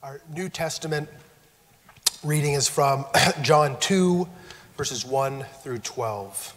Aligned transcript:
Our 0.00 0.20
New 0.32 0.48
Testament 0.48 1.08
reading 2.22 2.52
is 2.52 2.68
from 2.68 3.04
John 3.42 3.76
2, 3.80 4.28
verses 4.76 5.04
1 5.04 5.44
through 5.64 5.80
12. 5.80 6.54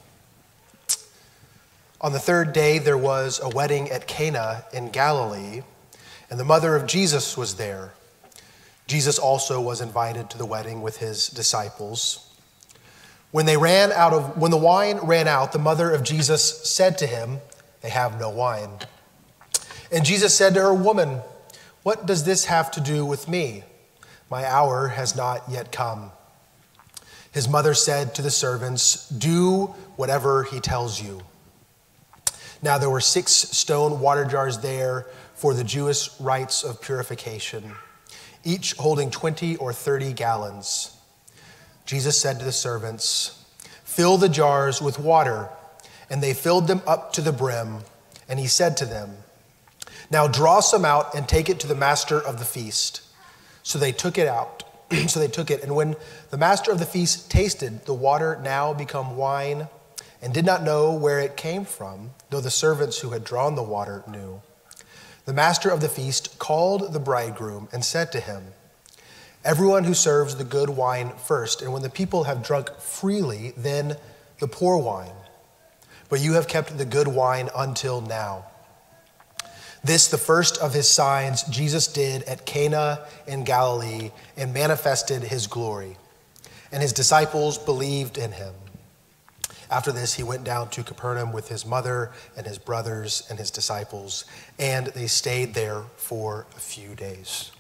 On 2.02 2.14
the 2.14 2.20
third 2.20 2.54
day, 2.54 2.78
there 2.78 3.00
was 3.00 3.40
a 3.42 3.50
wedding 3.50 3.90
at 3.90 4.06
Cana 4.06 4.66
in 4.72 4.92
Galilee, 4.92 5.64
and 6.30 6.40
the 6.40 6.44
mother 6.44 6.76
of 6.76 6.86
Jesus 6.86 7.36
was 7.36 7.56
there. 7.56 7.94
Jesus 8.86 9.18
also 9.18 9.60
was 9.60 9.82
invited 9.82 10.30
to 10.30 10.38
the 10.38 10.46
wedding 10.46 10.84
with 10.84 10.98
his 10.98 11.28
disciples. 11.28 12.32
When 13.32 13.48
they 13.48 13.58
ran 13.58 13.92
out 13.92 14.14
of 14.14 14.38
when 14.38 14.52
the 14.52 14.58
wine 14.58 14.98
ran 14.98 15.28
out, 15.28 15.52
the 15.52 15.58
mother 15.58 15.89
of 15.89 16.04
Jesus 16.04 16.70
said 16.70 16.96
to 17.00 17.08
him, 17.08 17.42
"They 17.82 17.89
have 17.89 18.20
no 18.20 18.30
wine." 18.30 18.78
And 19.92 20.05
Jesus 20.05 20.36
said 20.38 20.54
to 20.54 20.62
her, 20.62 20.73
"Woman, 20.76 21.23
what 21.84 22.05
does 22.05 22.23
this 22.23 22.45
have 22.45 22.71
to 22.71 22.82
do 22.82 23.05
with 23.05 23.27
me? 23.27 23.64
My 24.29 24.45
hour 24.45 24.89
has 24.89 25.15
not 25.15 25.43
yet 25.50 25.71
come. 25.71 26.11
His 27.32 27.47
mother 27.47 27.73
said 27.73 28.14
to 28.15 28.21
the 28.21 28.32
servants, 28.32 29.07
Do 29.10 29.68
whatever 29.96 30.43
he 30.43 30.59
tells 30.59 31.01
you. 31.01 31.21
Now 32.61 32.78
there 32.78 32.89
were 32.89 33.02
six 33.02 33.31
stone 33.31 34.00
water 34.00 34.25
jars 34.25 34.59
there 34.59 35.08
for 35.33 35.53
the 35.53 35.64
Jewish 35.64 36.09
rites 36.20 36.64
of 36.64 36.81
purification, 36.81 37.73
each 38.44 38.73
holding 38.73 39.09
20 39.09 39.56
or 39.58 39.73
30 39.73 40.14
gallons. 40.14 40.95
Jesus 41.86 42.20
said 42.20 42.39
to 42.39 42.45
the 42.45 42.52
servants, 42.52 43.44
Fill 43.84 44.17
the 44.17 44.30
jars 44.30 44.81
with 44.81 45.00
water. 45.00 45.50
And 46.09 46.22
they 46.22 46.34
filled 46.34 46.67
them 46.67 46.81
up 46.86 47.14
to 47.14 47.22
the 47.22 47.31
brim. 47.31 47.80
And 48.30 48.39
he 48.39 48.48
said 48.48 48.78
to 48.78 48.86
them, 48.86 49.16
now 50.11 50.28
draw 50.28 50.59
some 50.59 50.86
out 50.86 51.16
and 51.16 51.28
take 51.28 51.50
it 51.50 51.59
to 51.61 51.67
the 51.67 51.75
master 51.75 52.20
of 52.20 52.38
the 52.38 52.45
feast. 52.45 53.02
So 53.64 53.80
they 53.80 53.92
took 53.92 54.17
it 54.17 54.28
out. 54.28 54.64
so 55.08 55.20
they 55.20 55.28
took 55.28 55.50
it. 55.50 55.64
And 55.64 55.75
when 55.75 55.95
the 56.30 56.38
master 56.38 56.72
of 56.72 56.80
the 56.80 56.86
feast 56.86 57.31
tasted 57.31 57.86
the 57.86 57.94
water 57.94 58.39
now 58.44 58.73
become 58.73 59.16
wine 59.16 59.67
and 60.22 60.34
did 60.34 60.45
not 60.45 60.64
know 60.64 60.94
where 60.94 61.20
it 61.20 61.38
came 61.38 61.66
from, 61.66 62.12
though 62.30 62.42
the 62.42 62.52
servants 62.52 63.00
who 63.00 63.12
had 63.12 63.23
drawn 63.23 63.56
the 63.56 63.64
water 63.64 64.04
knew, 64.08 64.42
the 65.26 65.34
master 65.34 65.70
of 65.70 65.82
the 65.82 65.89
feast 65.89 66.39
called 66.39 66.94
the 66.94 67.00
bridegroom 67.00 67.70
and 67.72 67.86
said 67.86 68.12
to 68.12 68.20
him, 68.20 68.48
Everyone 69.44 69.86
who 69.86 69.95
serves 69.95 70.36
the 70.36 70.44
good 70.44 70.70
wine 70.70 71.14
first, 71.26 71.64
and 71.64 71.73
when 71.73 71.82
the 71.82 71.89
people 71.89 72.26
have 72.26 72.44
drunk 72.44 72.70
freely, 72.80 73.54
then 73.58 73.98
the 74.39 74.48
poor 74.48 74.78
wine. 74.78 75.16
But 76.09 76.20
you 76.20 76.34
have 76.34 76.48
kept 76.48 76.78
the 76.78 76.86
good 76.86 77.08
wine 77.08 77.50
until 77.56 78.02
now. 78.02 78.51
This, 79.84 80.08
the 80.08 80.18
first 80.18 80.58
of 80.60 80.74
his 80.74 80.88
signs, 80.88 81.44
Jesus 81.44 81.88
did 81.88 82.24
at 82.24 82.46
Cana 82.46 83.06
in 83.26 83.44
Galilee 83.44 84.12
and 84.38 84.54
manifested 84.54 85.23
his 85.23 85.48
glory. 85.48 85.98
And 86.72 86.82
his 86.82 86.94
disciples 86.94 87.58
believed 87.58 88.18
in 88.18 88.32
him. 88.32 88.54
After 89.72 89.92
this, 89.92 90.14
he 90.14 90.23
went 90.23 90.44
down 90.44 90.70
to 90.72 90.84
Capernaum 90.84 91.32
with 91.32 91.48
his 91.48 91.66
mother 91.66 92.12
and 92.36 92.46
his 92.46 92.58
brothers 92.58 93.23
and 93.30 93.40
his 93.40 93.50
disciples, 93.50 94.26
and 94.60 94.88
they 94.88 95.08
stayed 95.08 95.54
there 95.54 95.84
for 95.95 96.45
a 96.56 96.60
few 96.60 96.94
days. 96.94 97.52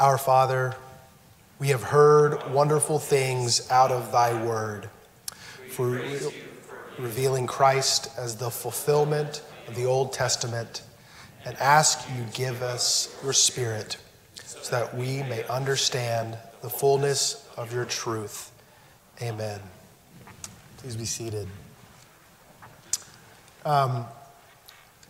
Our 0.00 0.18
Father, 0.18 0.74
we 1.60 1.68
have 1.68 1.84
heard 1.84 2.50
wonderful 2.50 2.98
things 2.98 3.70
out 3.70 3.92
of 3.92 4.10
thy 4.10 4.34
word. 4.44 4.90
For 5.68 6.00
revealing 6.98 7.46
Christ 7.46 8.10
as 8.18 8.36
the 8.36 8.50
fulfillment 8.50 9.42
of 9.68 9.74
the 9.74 9.84
Old 9.84 10.12
Testament, 10.12 10.82
and 11.44 11.56
ask 11.58 12.08
you 12.16 12.24
give 12.34 12.62
us 12.62 13.16
your 13.22 13.32
Spirit 13.32 13.96
so 14.44 14.70
that 14.70 14.94
we 14.96 15.22
may 15.24 15.44
understand 15.44 16.36
the 16.60 16.70
fullness 16.70 17.48
of 17.56 17.72
your 17.72 17.84
truth. 17.84 18.52
Amen. 19.20 19.60
Please 20.78 20.96
be 20.96 21.04
seated. 21.04 21.48
Um, 23.64 24.04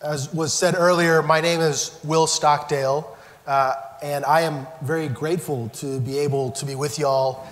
as 0.03 0.33
was 0.33 0.53
said 0.53 0.75
earlier, 0.75 1.23
my 1.23 1.41
name 1.41 1.61
is 1.61 1.99
Will 2.03 2.27
Stockdale, 2.27 3.17
uh, 3.47 3.73
and 4.01 4.25
I 4.25 4.41
am 4.41 4.67
very 4.81 5.07
grateful 5.07 5.69
to 5.75 5.99
be 5.99 6.19
able 6.19 6.51
to 6.51 6.65
be 6.65 6.75
with 6.75 6.99
y'all 6.99 7.47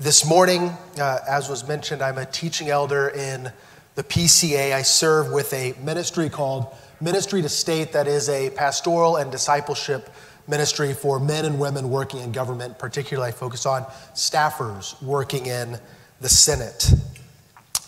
this 0.00 0.24
morning. 0.24 0.74
Uh, 0.98 1.18
as 1.28 1.50
was 1.50 1.68
mentioned, 1.68 2.00
I'm 2.00 2.16
a 2.16 2.24
teaching 2.24 2.70
elder 2.70 3.10
in 3.10 3.52
the 3.96 4.02
PCA, 4.02 4.72
I 4.72 4.80
serve 4.80 5.30
with 5.30 5.52
a 5.52 5.74
ministry 5.82 6.30
called 6.30 6.74
Ministry 7.02 7.42
to 7.42 7.50
State, 7.50 7.92
that 7.92 8.08
is 8.08 8.30
a 8.30 8.48
pastoral 8.48 9.16
and 9.16 9.30
discipleship 9.30 10.08
ministry 10.48 10.94
for 10.94 11.20
men 11.20 11.44
and 11.44 11.60
women 11.60 11.90
working 11.90 12.20
in 12.20 12.32
government. 12.32 12.78
Particularly, 12.78 13.28
I 13.28 13.32
focus 13.32 13.66
on 13.66 13.82
staffers 14.14 15.00
working 15.02 15.44
in 15.44 15.78
the 16.22 16.30
Senate. 16.30 16.90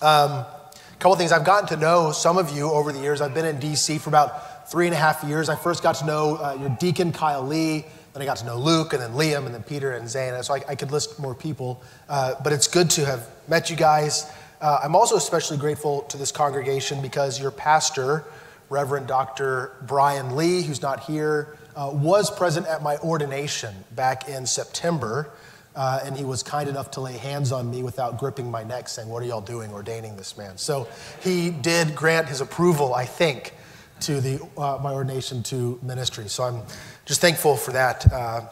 Um, 0.02 0.32
a 0.32 0.70
couple 0.98 1.16
things 1.16 1.32
I've 1.32 1.44
gotten 1.44 1.68
to 1.68 1.76
know 1.78 2.12
some 2.12 2.36
of 2.36 2.54
you 2.54 2.70
over 2.70 2.92
the 2.92 3.00
years. 3.00 3.22
I've 3.22 3.32
been 3.32 3.46
in 3.46 3.56
DC 3.56 4.00
for 4.00 4.10
about 4.10 4.70
three 4.70 4.86
and 4.86 4.94
a 4.94 4.98
half 4.98 5.24
years. 5.24 5.48
I 5.48 5.56
first 5.56 5.82
got 5.82 5.94
to 5.96 6.06
know 6.06 6.36
uh, 6.36 6.58
your 6.60 6.76
deacon, 6.78 7.10
Kyle 7.12 7.42
Lee. 7.42 7.86
Then 8.12 8.22
I 8.22 8.24
got 8.26 8.36
to 8.38 8.46
know 8.46 8.58
Luke, 8.58 8.92
and 8.92 9.00
then 9.00 9.12
Liam, 9.12 9.46
and 9.46 9.54
then 9.54 9.62
Peter, 9.62 9.92
and 9.92 10.06
Zana. 10.06 10.44
So 10.44 10.54
I, 10.54 10.62
I 10.68 10.74
could 10.74 10.90
list 10.90 11.18
more 11.18 11.34
people. 11.34 11.82
Uh, 12.08 12.34
but 12.42 12.52
it's 12.52 12.66
good 12.66 12.90
to 12.90 13.06
have 13.06 13.28
met 13.48 13.70
you 13.70 13.76
guys. 13.76 14.30
Uh, 14.60 14.80
I'm 14.84 14.94
also 14.94 15.16
especially 15.16 15.56
grateful 15.56 16.02
to 16.02 16.16
this 16.16 16.30
congregation 16.30 17.02
because 17.02 17.40
your 17.40 17.50
pastor, 17.50 18.24
Reverend 18.68 19.06
Dr. 19.06 19.72
Brian 19.82 20.36
Lee, 20.36 20.62
who's 20.62 20.82
not 20.82 21.00
here, 21.00 21.56
uh, 21.74 21.90
was 21.92 22.30
present 22.30 22.66
at 22.66 22.82
my 22.82 22.96
ordination 22.98 23.74
back 23.96 24.28
in 24.28 24.46
September. 24.46 25.30
Uh, 25.74 26.00
and 26.04 26.16
he 26.16 26.24
was 26.24 26.42
kind 26.42 26.68
enough 26.68 26.90
to 26.90 27.00
lay 27.00 27.16
hands 27.16 27.50
on 27.50 27.70
me 27.70 27.82
without 27.82 28.18
gripping 28.18 28.50
my 28.50 28.62
neck, 28.62 28.88
saying, 28.88 29.08
What 29.08 29.22
are 29.22 29.26
y'all 29.26 29.40
doing 29.40 29.72
ordaining 29.72 30.16
this 30.16 30.36
man? 30.36 30.58
So 30.58 30.86
he 31.22 31.50
did 31.50 31.94
grant 31.94 32.28
his 32.28 32.42
approval, 32.42 32.94
I 32.94 33.06
think, 33.06 33.54
to 34.00 34.20
the, 34.20 34.46
uh, 34.58 34.78
my 34.82 34.92
ordination 34.92 35.42
to 35.44 35.78
ministry. 35.82 36.28
So 36.28 36.44
I'm 36.44 36.62
just 37.04 37.20
thankful 37.20 37.56
for 37.56 37.72
that. 37.72 38.10
Uh, 38.12 38.42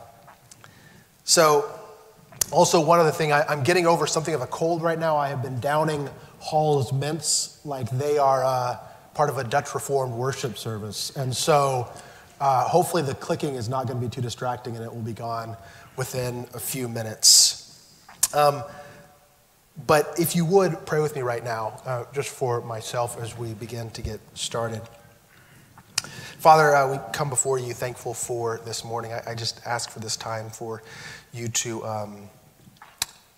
so 1.25 1.81
also, 2.53 2.81
one 2.81 2.99
other 2.99 3.12
thing, 3.12 3.33
I, 3.33 3.53
am 3.53 3.62
getting 3.62 3.87
over 3.87 4.09
something 4.09 4.34
of 4.34 4.41
a 4.41 4.47
cold 4.47 4.83
right 4.83 4.99
now. 4.99 5.16
I 5.16 5.28
have 5.28 5.41
been 5.41 5.61
downing 5.61 6.09
Hall's 6.41 6.93
mints 6.93 7.60
like 7.65 7.89
they 7.91 8.19
are 8.19 8.44
uh, 8.44 8.78
part 9.15 9.31
of 9.31 9.39
a 9.39 9.44
Dutch 9.44 9.72
Reformed 9.72 10.15
worship 10.15 10.59
service. 10.59 11.15
And 11.16 11.34
so, 11.34 11.89
uh, 12.41 12.65
hopefully, 12.65 13.03
the 13.03 13.15
clicking 13.15 13.55
is 13.55 13.69
not 13.69 13.87
going 13.87 14.00
to 14.00 14.05
be 14.05 14.10
too 14.10 14.21
distracting 14.21 14.75
and 14.75 14.84
it 14.84 14.93
will 14.93 15.03
be 15.03 15.12
gone 15.12 15.56
within 15.97 16.47
a 16.55 16.59
few 16.59 16.89
minutes. 16.89 17.89
Um, 18.34 18.65
but 19.87 20.19
if 20.19 20.34
you 20.34 20.44
would 20.44 20.84
pray 20.87 21.00
with 21.00 21.15
me 21.15 21.22
right 21.22 21.44
now, 21.44 21.81
uh, 21.84 22.05
just 22.12 22.31
for 22.31 22.60
myself 22.62 23.21
as 23.21 23.39
we 23.39 23.55
begin 23.55 23.91
to 23.91 24.03
get 24.03 24.21
started. 24.34 24.83
Father, 26.41 26.75
uh, 26.75 26.91
we 26.91 26.99
come 27.12 27.28
before 27.28 27.59
you 27.59 27.75
thankful 27.75 28.15
for 28.15 28.62
this 28.65 28.83
morning. 28.83 29.12
I, 29.12 29.33
I, 29.33 29.34
just 29.34 29.61
ask 29.67 29.91
for 29.91 30.01
this 30.01 30.17
time 30.17 30.49
for 30.49 30.83
you 31.34 31.49
to 31.49 31.84
um, 31.84 32.31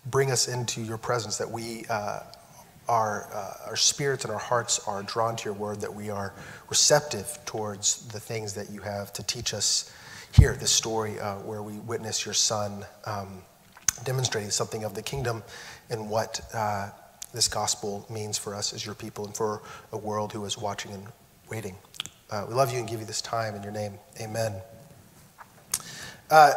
bring 0.07 0.31
us 0.31 0.47
into 0.47 0.81
your 0.81 0.99
presence, 0.99 1.37
that 1.39 1.51
we, 1.51 1.85
uh, 1.91 2.21
our, 2.89 3.29
uh, 3.35 3.71
our 3.71 3.75
spirits 3.75 4.25
and 4.25 4.33
our 4.33 4.39
hearts 4.39 4.87
are 4.87 5.03
drawn 5.03 5.35
to 5.35 5.45
your 5.47 5.55
word, 5.55 5.81
that 5.81 5.93
we 5.93 6.11
are 6.11 6.33
receptive 6.71 7.41
towards 7.45 8.07
the 8.07 8.21
things 8.21 8.53
that 8.53 8.71
you 8.71 8.81
have 8.83 9.13
to 9.15 9.25
teach 9.25 9.53
us 9.53 9.93
here, 10.31 10.55
this 10.55 10.71
story 10.71 11.19
uh, 11.19 11.39
where 11.39 11.65
we 11.65 11.79
witness 11.79 12.25
your 12.25 12.35
son 12.35 12.85
um, 13.07 13.43
demonstrating 14.05 14.51
something 14.51 14.85
of 14.85 14.95
the 14.95 15.03
kingdom 15.03 15.43
and 15.91 16.09
what 16.09 16.41
uh, 16.55 16.89
this 17.35 17.49
gospel 17.49 18.07
means 18.09 18.39
for 18.39 18.55
us 18.55 18.73
as 18.73 18.87
your 18.87 18.95
people 18.95 19.27
and 19.27 19.37
for 19.37 19.61
a 19.91 19.99
world 19.99 20.33
who 20.33 20.45
is 20.45 20.57
watching 20.57 20.93
and 20.93 21.09
waiting. 21.51 21.75
Uh, 22.33 22.47
we 22.49 22.55
love 22.55 22.73
you 22.73 22.79
and 22.79 22.89
give 22.89 22.99
you 22.99 23.05
this 23.05 23.21
time 23.21 23.55
in 23.55 23.63
your 23.63 23.73
name. 23.73 23.93
Amen. 24.19 24.55
Uh, 26.31 26.53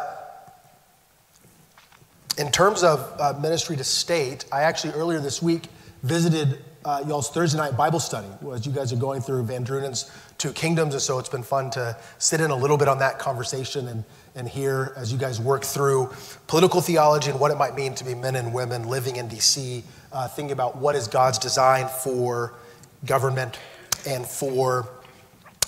in 2.38 2.50
terms 2.50 2.82
of 2.82 3.14
uh, 3.20 3.38
ministry 3.38 3.76
to 3.76 3.84
state, 3.84 4.46
I 4.50 4.62
actually 4.62 4.94
earlier 4.94 5.20
this 5.20 5.42
week 5.42 5.64
visited 6.02 6.64
uh, 6.86 7.04
y'all's 7.06 7.28
Thursday 7.28 7.58
night 7.58 7.76
Bible 7.76 8.00
study 8.00 8.26
as 8.54 8.64
you 8.64 8.72
guys 8.72 8.90
are 8.90 8.96
going 8.96 9.20
through 9.20 9.44
VanDrunen's 9.44 10.10
Two 10.38 10.50
Kingdoms. 10.52 10.94
And 10.94 11.02
so 11.02 11.18
it's 11.18 11.28
been 11.28 11.42
fun 11.42 11.70
to 11.72 11.94
sit 12.18 12.40
in 12.40 12.50
a 12.50 12.56
little 12.56 12.78
bit 12.78 12.88
on 12.88 12.98
that 13.00 13.18
conversation 13.18 13.88
and, 13.88 14.04
and 14.34 14.48
hear 14.48 14.94
as 14.96 15.12
you 15.12 15.18
guys 15.18 15.40
work 15.40 15.62
through 15.62 16.10
political 16.46 16.80
theology 16.80 17.30
and 17.30 17.38
what 17.38 17.50
it 17.50 17.58
might 17.58 17.74
mean 17.74 17.94
to 17.96 18.04
be 18.04 18.14
men 18.14 18.36
and 18.36 18.54
women 18.54 18.88
living 18.88 19.16
in 19.16 19.28
DC, 19.28 19.82
uh, 20.10 20.26
thinking 20.28 20.52
about 20.52 20.76
what 20.76 20.94
is 20.94 21.06
God's 21.06 21.38
design 21.38 21.86
for 21.88 22.54
government 23.04 23.58
and 24.06 24.24
for 24.24 24.88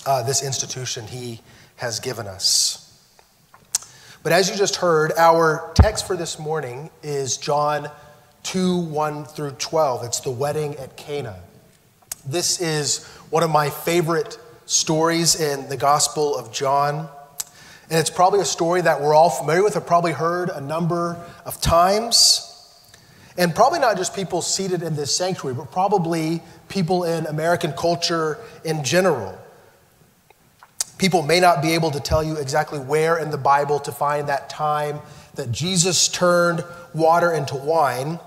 uh, 0.09 0.23
this 0.23 0.41
institution 0.41 1.05
He 1.05 1.39
has 1.75 1.99
given 1.99 2.25
us. 2.25 2.99
But 4.23 4.31
as 4.31 4.49
you 4.49 4.55
just 4.55 4.77
heard, 4.77 5.11
our 5.15 5.71
text 5.75 6.07
for 6.07 6.17
this 6.17 6.39
morning 6.39 6.89
is 7.03 7.37
John 7.37 7.91
2 8.41 8.79
1 8.79 9.25
through 9.25 9.51
12. 9.51 10.03
It's 10.05 10.19
the 10.21 10.31
wedding 10.31 10.75
at 10.77 10.97
Cana. 10.97 11.39
This 12.25 12.59
is 12.59 13.05
one 13.29 13.43
of 13.43 13.51
my 13.51 13.69
favorite 13.69 14.39
stories 14.65 15.39
in 15.39 15.69
the 15.69 15.77
Gospel 15.77 16.35
of 16.35 16.51
John. 16.51 17.07
And 17.91 17.99
it's 17.99 18.09
probably 18.09 18.39
a 18.39 18.45
story 18.45 18.81
that 18.81 18.99
we're 18.99 19.13
all 19.13 19.29
familiar 19.29 19.61
with, 19.61 19.75
have 19.75 19.85
probably 19.85 20.13
heard 20.13 20.49
a 20.49 20.59
number 20.59 21.23
of 21.45 21.61
times. 21.61 22.47
And 23.37 23.53
probably 23.53 23.77
not 23.77 23.95
just 23.95 24.15
people 24.15 24.41
seated 24.41 24.81
in 24.81 24.95
this 24.95 25.15
sanctuary, 25.15 25.55
but 25.55 25.71
probably 25.71 26.41
people 26.67 27.03
in 27.03 27.27
American 27.27 27.73
culture 27.73 28.39
in 28.65 28.83
general. 28.83 29.37
People 30.99 31.23
may 31.23 31.39
not 31.39 31.61
be 31.61 31.71
able 31.71 31.91
to 31.91 31.99
tell 32.01 32.21
you 32.21 32.35
exactly 32.35 32.77
where 32.77 33.17
in 33.17 33.31
the 33.31 33.37
Bible 33.37 33.79
to 33.79 33.91
find 33.91 34.27
that 34.27 34.49
time 34.49 34.99
that 35.35 35.49
Jesus 35.49 36.09
turned 36.09 36.63
water 36.93 37.31
into 37.31 37.55
wine, 37.55 38.19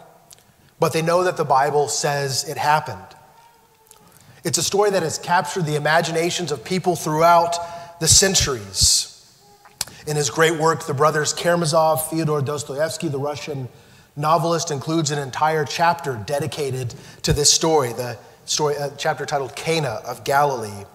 but 0.81 0.95
they 0.95 1.03
know 1.03 1.23
that 1.25 1.37
the 1.37 1.45
Bible 1.45 1.87
says 1.87 2.49
it 2.49 2.57
happened. 2.57 2.99
It's 4.43 4.57
a 4.57 4.63
story 4.63 4.91
that 4.91 5.03
has 5.03 5.19
captured 5.19 5.67
the 5.67 5.77
imaginations 5.77 6.51
of 6.51 6.65
people 6.65 6.97
throughout 6.97 8.01
the 8.01 8.09
centuries. 8.09 9.09
In 10.07 10.17
his 10.17 10.31
great 10.31 10.59
work, 10.59 10.87
the 10.87 10.95
brothers 10.95 11.35
Karamazov, 11.35 12.09
Fyodor 12.09 12.41
Dostoevsky, 12.41 13.09
the 13.09 13.19
Russian 13.19 13.69
novelist, 14.17 14.71
includes 14.71 15.11
an 15.11 15.19
entire 15.19 15.67
chapter 15.67 16.17
dedicated 16.27 16.95
to 17.21 17.35
this 17.35 17.53
story, 17.53 17.93
the 17.93 18.17
story, 18.47 18.77
a 18.77 18.91
chapter 18.97 19.27
titled 19.27 19.55
Cana 19.55 20.01
of 20.07 20.25
Galilee 20.25 20.87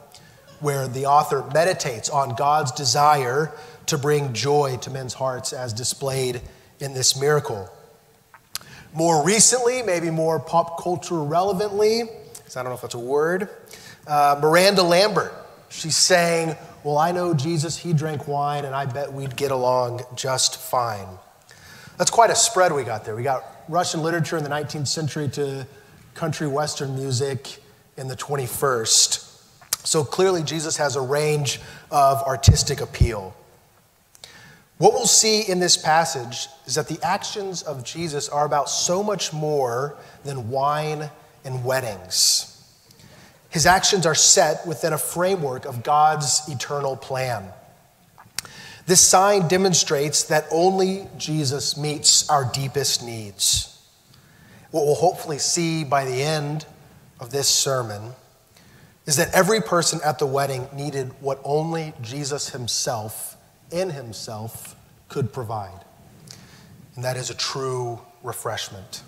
where 0.59 0.87
the 0.87 1.05
author 1.05 1.43
meditates 1.53 2.09
on 2.09 2.35
God's 2.35 2.71
desire 2.71 3.51
to 3.87 3.97
bring 3.97 4.33
joy 4.33 4.77
to 4.81 4.89
men's 4.89 5.13
hearts 5.13 5.53
as 5.53 5.73
displayed 5.73 6.41
in 6.79 6.93
this 6.93 7.19
miracle. 7.19 7.69
More 8.93 9.23
recently, 9.23 9.83
maybe 9.83 10.09
more 10.09 10.39
pop 10.39 10.81
culture 10.81 11.21
relevantly, 11.21 12.03
because 12.35 12.57
I 12.57 12.63
don't 12.63 12.71
know 12.71 12.75
if 12.75 12.81
that's 12.81 12.95
a 12.95 12.99
word, 12.99 13.49
uh, 14.07 14.39
Miranda 14.41 14.83
Lambert. 14.83 15.33
She's 15.69 15.97
saying, 15.97 16.55
Well, 16.83 16.97
I 16.97 17.11
know 17.11 17.33
Jesus, 17.33 17.77
he 17.77 17.93
drank 17.93 18.27
wine, 18.27 18.65
and 18.65 18.73
I 18.73 18.85
bet 18.85 19.11
we'd 19.11 19.35
get 19.35 19.51
along 19.51 20.01
just 20.15 20.57
fine. 20.57 21.07
That's 21.97 22.11
quite 22.11 22.29
a 22.29 22.35
spread 22.35 22.71
we 22.71 22.83
got 22.83 23.05
there. 23.05 23.15
We 23.15 23.23
got 23.23 23.43
Russian 23.67 24.01
literature 24.01 24.37
in 24.37 24.43
the 24.43 24.49
19th 24.49 24.87
century 24.87 25.27
to 25.29 25.67
country 26.13 26.47
western 26.47 26.95
music 26.95 27.59
in 27.97 28.07
the 28.07 28.15
21st. 28.15 29.26
So 29.87 30.03
clearly, 30.03 30.43
Jesus 30.43 30.75
has 30.75 30.97
a 30.97 31.01
range 31.01 31.61
of 31.91 32.21
artistic 32.23 32.81
appeal. 32.81 33.33
What 34.79 34.91
we'll 34.91 35.05
see 35.05 35.49
in 35.49 35.59
this 35.59 35.77
passage 35.77 36.49
is 36.65 36.75
that 36.75 36.89
the 36.89 36.99
actions 37.01 37.61
of 37.61 37.85
Jesus 37.85 38.27
are 38.27 38.45
about 38.45 38.69
so 38.69 39.01
much 39.01 39.31
more 39.31 39.95
than 40.25 40.49
wine 40.49 41.09
and 41.45 41.63
weddings. 41.63 42.61
His 43.47 43.65
actions 43.65 44.05
are 44.05 44.13
set 44.13 44.67
within 44.67 44.91
a 44.91 44.97
framework 44.97 45.63
of 45.63 45.83
God's 45.83 46.41
eternal 46.49 46.97
plan. 46.97 47.45
This 48.87 48.99
sign 48.99 49.47
demonstrates 49.47 50.23
that 50.23 50.47
only 50.51 51.07
Jesus 51.17 51.77
meets 51.77 52.29
our 52.29 52.43
deepest 52.51 53.05
needs. 53.05 53.81
What 54.71 54.85
we'll 54.85 54.95
hopefully 54.95 55.37
see 55.37 55.85
by 55.85 56.03
the 56.03 56.21
end 56.21 56.65
of 57.21 57.29
this 57.29 57.47
sermon 57.47 58.11
is 59.07 59.15
that 59.15 59.33
every 59.33 59.61
person 59.61 59.99
at 60.03 60.19
the 60.19 60.25
wedding 60.27 60.67
needed 60.73 61.11
what 61.21 61.39
only 61.43 61.93
Jesus 62.01 62.49
himself, 62.49 63.37
in 63.71 63.89
himself, 63.89 64.75
could 65.07 65.31
provide. 65.31 65.79
And 66.95 67.05
that 67.05 67.15
is 67.15 67.29
a 67.29 67.33
true 67.33 68.01
refreshment. 68.21 69.01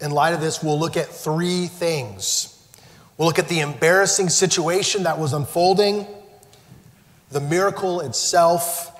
In 0.00 0.12
light 0.12 0.32
of 0.32 0.40
this, 0.40 0.62
we'll 0.62 0.78
look 0.78 0.96
at 0.96 1.08
three 1.08 1.66
things. 1.66 2.56
We'll 3.18 3.26
look 3.26 3.40
at 3.40 3.48
the 3.48 3.60
embarrassing 3.60 4.28
situation 4.28 5.02
that 5.02 5.18
was 5.18 5.32
unfolding, 5.32 6.06
the 7.30 7.40
miracle 7.40 8.00
itself, 8.00 8.96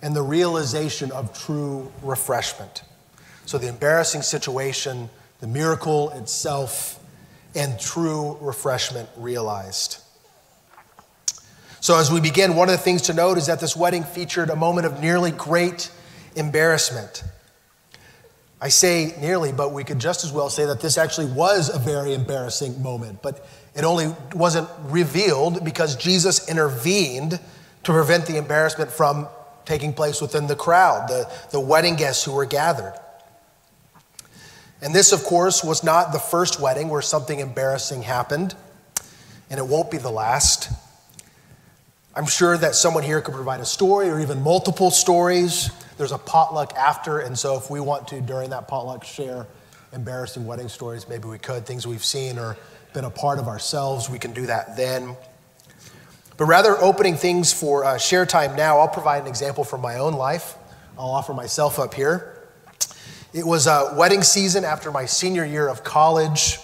and 0.00 0.16
the 0.16 0.22
realization 0.22 1.12
of 1.12 1.38
true 1.38 1.92
refreshment. 2.02 2.82
So, 3.44 3.58
the 3.58 3.68
embarrassing 3.68 4.22
situation, 4.22 5.10
the 5.40 5.46
miracle 5.46 6.10
itself, 6.10 6.98
and 7.54 7.78
true 7.78 8.36
refreshment 8.40 9.08
realized. 9.16 9.98
So, 11.80 11.98
as 11.98 12.12
we 12.12 12.20
begin, 12.20 12.54
one 12.54 12.68
of 12.68 12.72
the 12.72 12.82
things 12.82 13.02
to 13.02 13.12
note 13.12 13.38
is 13.38 13.46
that 13.46 13.58
this 13.58 13.76
wedding 13.76 14.04
featured 14.04 14.50
a 14.50 14.56
moment 14.56 14.86
of 14.86 15.00
nearly 15.00 15.32
great 15.32 15.90
embarrassment. 16.36 17.24
I 18.60 18.68
say 18.68 19.16
nearly, 19.20 19.50
but 19.50 19.72
we 19.72 19.82
could 19.82 19.98
just 19.98 20.22
as 20.22 20.30
well 20.30 20.48
say 20.48 20.64
that 20.66 20.80
this 20.80 20.96
actually 20.96 21.26
was 21.26 21.74
a 21.74 21.80
very 21.80 22.14
embarrassing 22.14 22.80
moment, 22.80 23.20
but 23.20 23.44
it 23.74 23.82
only 23.82 24.14
wasn't 24.34 24.68
revealed 24.84 25.64
because 25.64 25.96
Jesus 25.96 26.48
intervened 26.48 27.40
to 27.82 27.92
prevent 27.92 28.26
the 28.26 28.36
embarrassment 28.36 28.92
from 28.92 29.26
taking 29.64 29.92
place 29.92 30.20
within 30.20 30.46
the 30.46 30.54
crowd, 30.54 31.08
the, 31.08 31.28
the 31.50 31.58
wedding 31.58 31.96
guests 31.96 32.24
who 32.24 32.32
were 32.32 32.46
gathered. 32.46 32.94
And 34.82 34.92
this, 34.92 35.12
of 35.12 35.22
course, 35.22 35.62
was 35.62 35.84
not 35.84 36.12
the 36.12 36.18
first 36.18 36.60
wedding 36.60 36.88
where 36.88 37.02
something 37.02 37.38
embarrassing 37.38 38.02
happened, 38.02 38.56
and 39.48 39.60
it 39.60 39.66
won't 39.66 39.92
be 39.92 39.98
the 39.98 40.10
last. 40.10 40.70
I'm 42.16 42.26
sure 42.26 42.58
that 42.58 42.74
someone 42.74 43.04
here 43.04 43.20
could 43.20 43.34
provide 43.34 43.60
a 43.60 43.64
story 43.64 44.10
or 44.10 44.18
even 44.18 44.42
multiple 44.42 44.90
stories. 44.90 45.70
There's 45.98 46.10
a 46.10 46.18
potluck 46.18 46.74
after, 46.74 47.20
and 47.20 47.38
so 47.38 47.56
if 47.56 47.70
we 47.70 47.78
want 47.78 48.08
to, 48.08 48.20
during 48.20 48.50
that 48.50 48.66
potluck, 48.66 49.04
share 49.04 49.46
embarrassing 49.92 50.46
wedding 50.46 50.68
stories, 50.68 51.08
maybe 51.08 51.28
we 51.28 51.38
could, 51.38 51.64
things 51.64 51.86
we've 51.86 52.04
seen 52.04 52.38
or 52.38 52.56
been 52.92 53.04
a 53.04 53.10
part 53.10 53.38
of 53.38 53.46
ourselves, 53.46 54.10
we 54.10 54.18
can 54.18 54.32
do 54.32 54.46
that 54.46 54.76
then. 54.76 55.16
But 56.36 56.46
rather 56.46 56.76
opening 56.78 57.14
things 57.14 57.52
for 57.52 57.84
uh, 57.84 57.98
share 57.98 58.26
time 58.26 58.56
now, 58.56 58.80
I'll 58.80 58.88
provide 58.88 59.22
an 59.22 59.28
example 59.28 59.62
from 59.62 59.80
my 59.80 59.98
own 59.98 60.14
life. 60.14 60.56
I'll 60.98 61.10
offer 61.10 61.32
myself 61.32 61.78
up 61.78 61.94
here. 61.94 62.41
It 63.34 63.46
was 63.46 63.66
a 63.66 63.94
wedding 63.96 64.22
season 64.22 64.62
after 64.62 64.92
my 64.92 65.06
senior 65.06 65.42
year 65.42 65.66
of 65.66 65.82
college. 65.82 66.58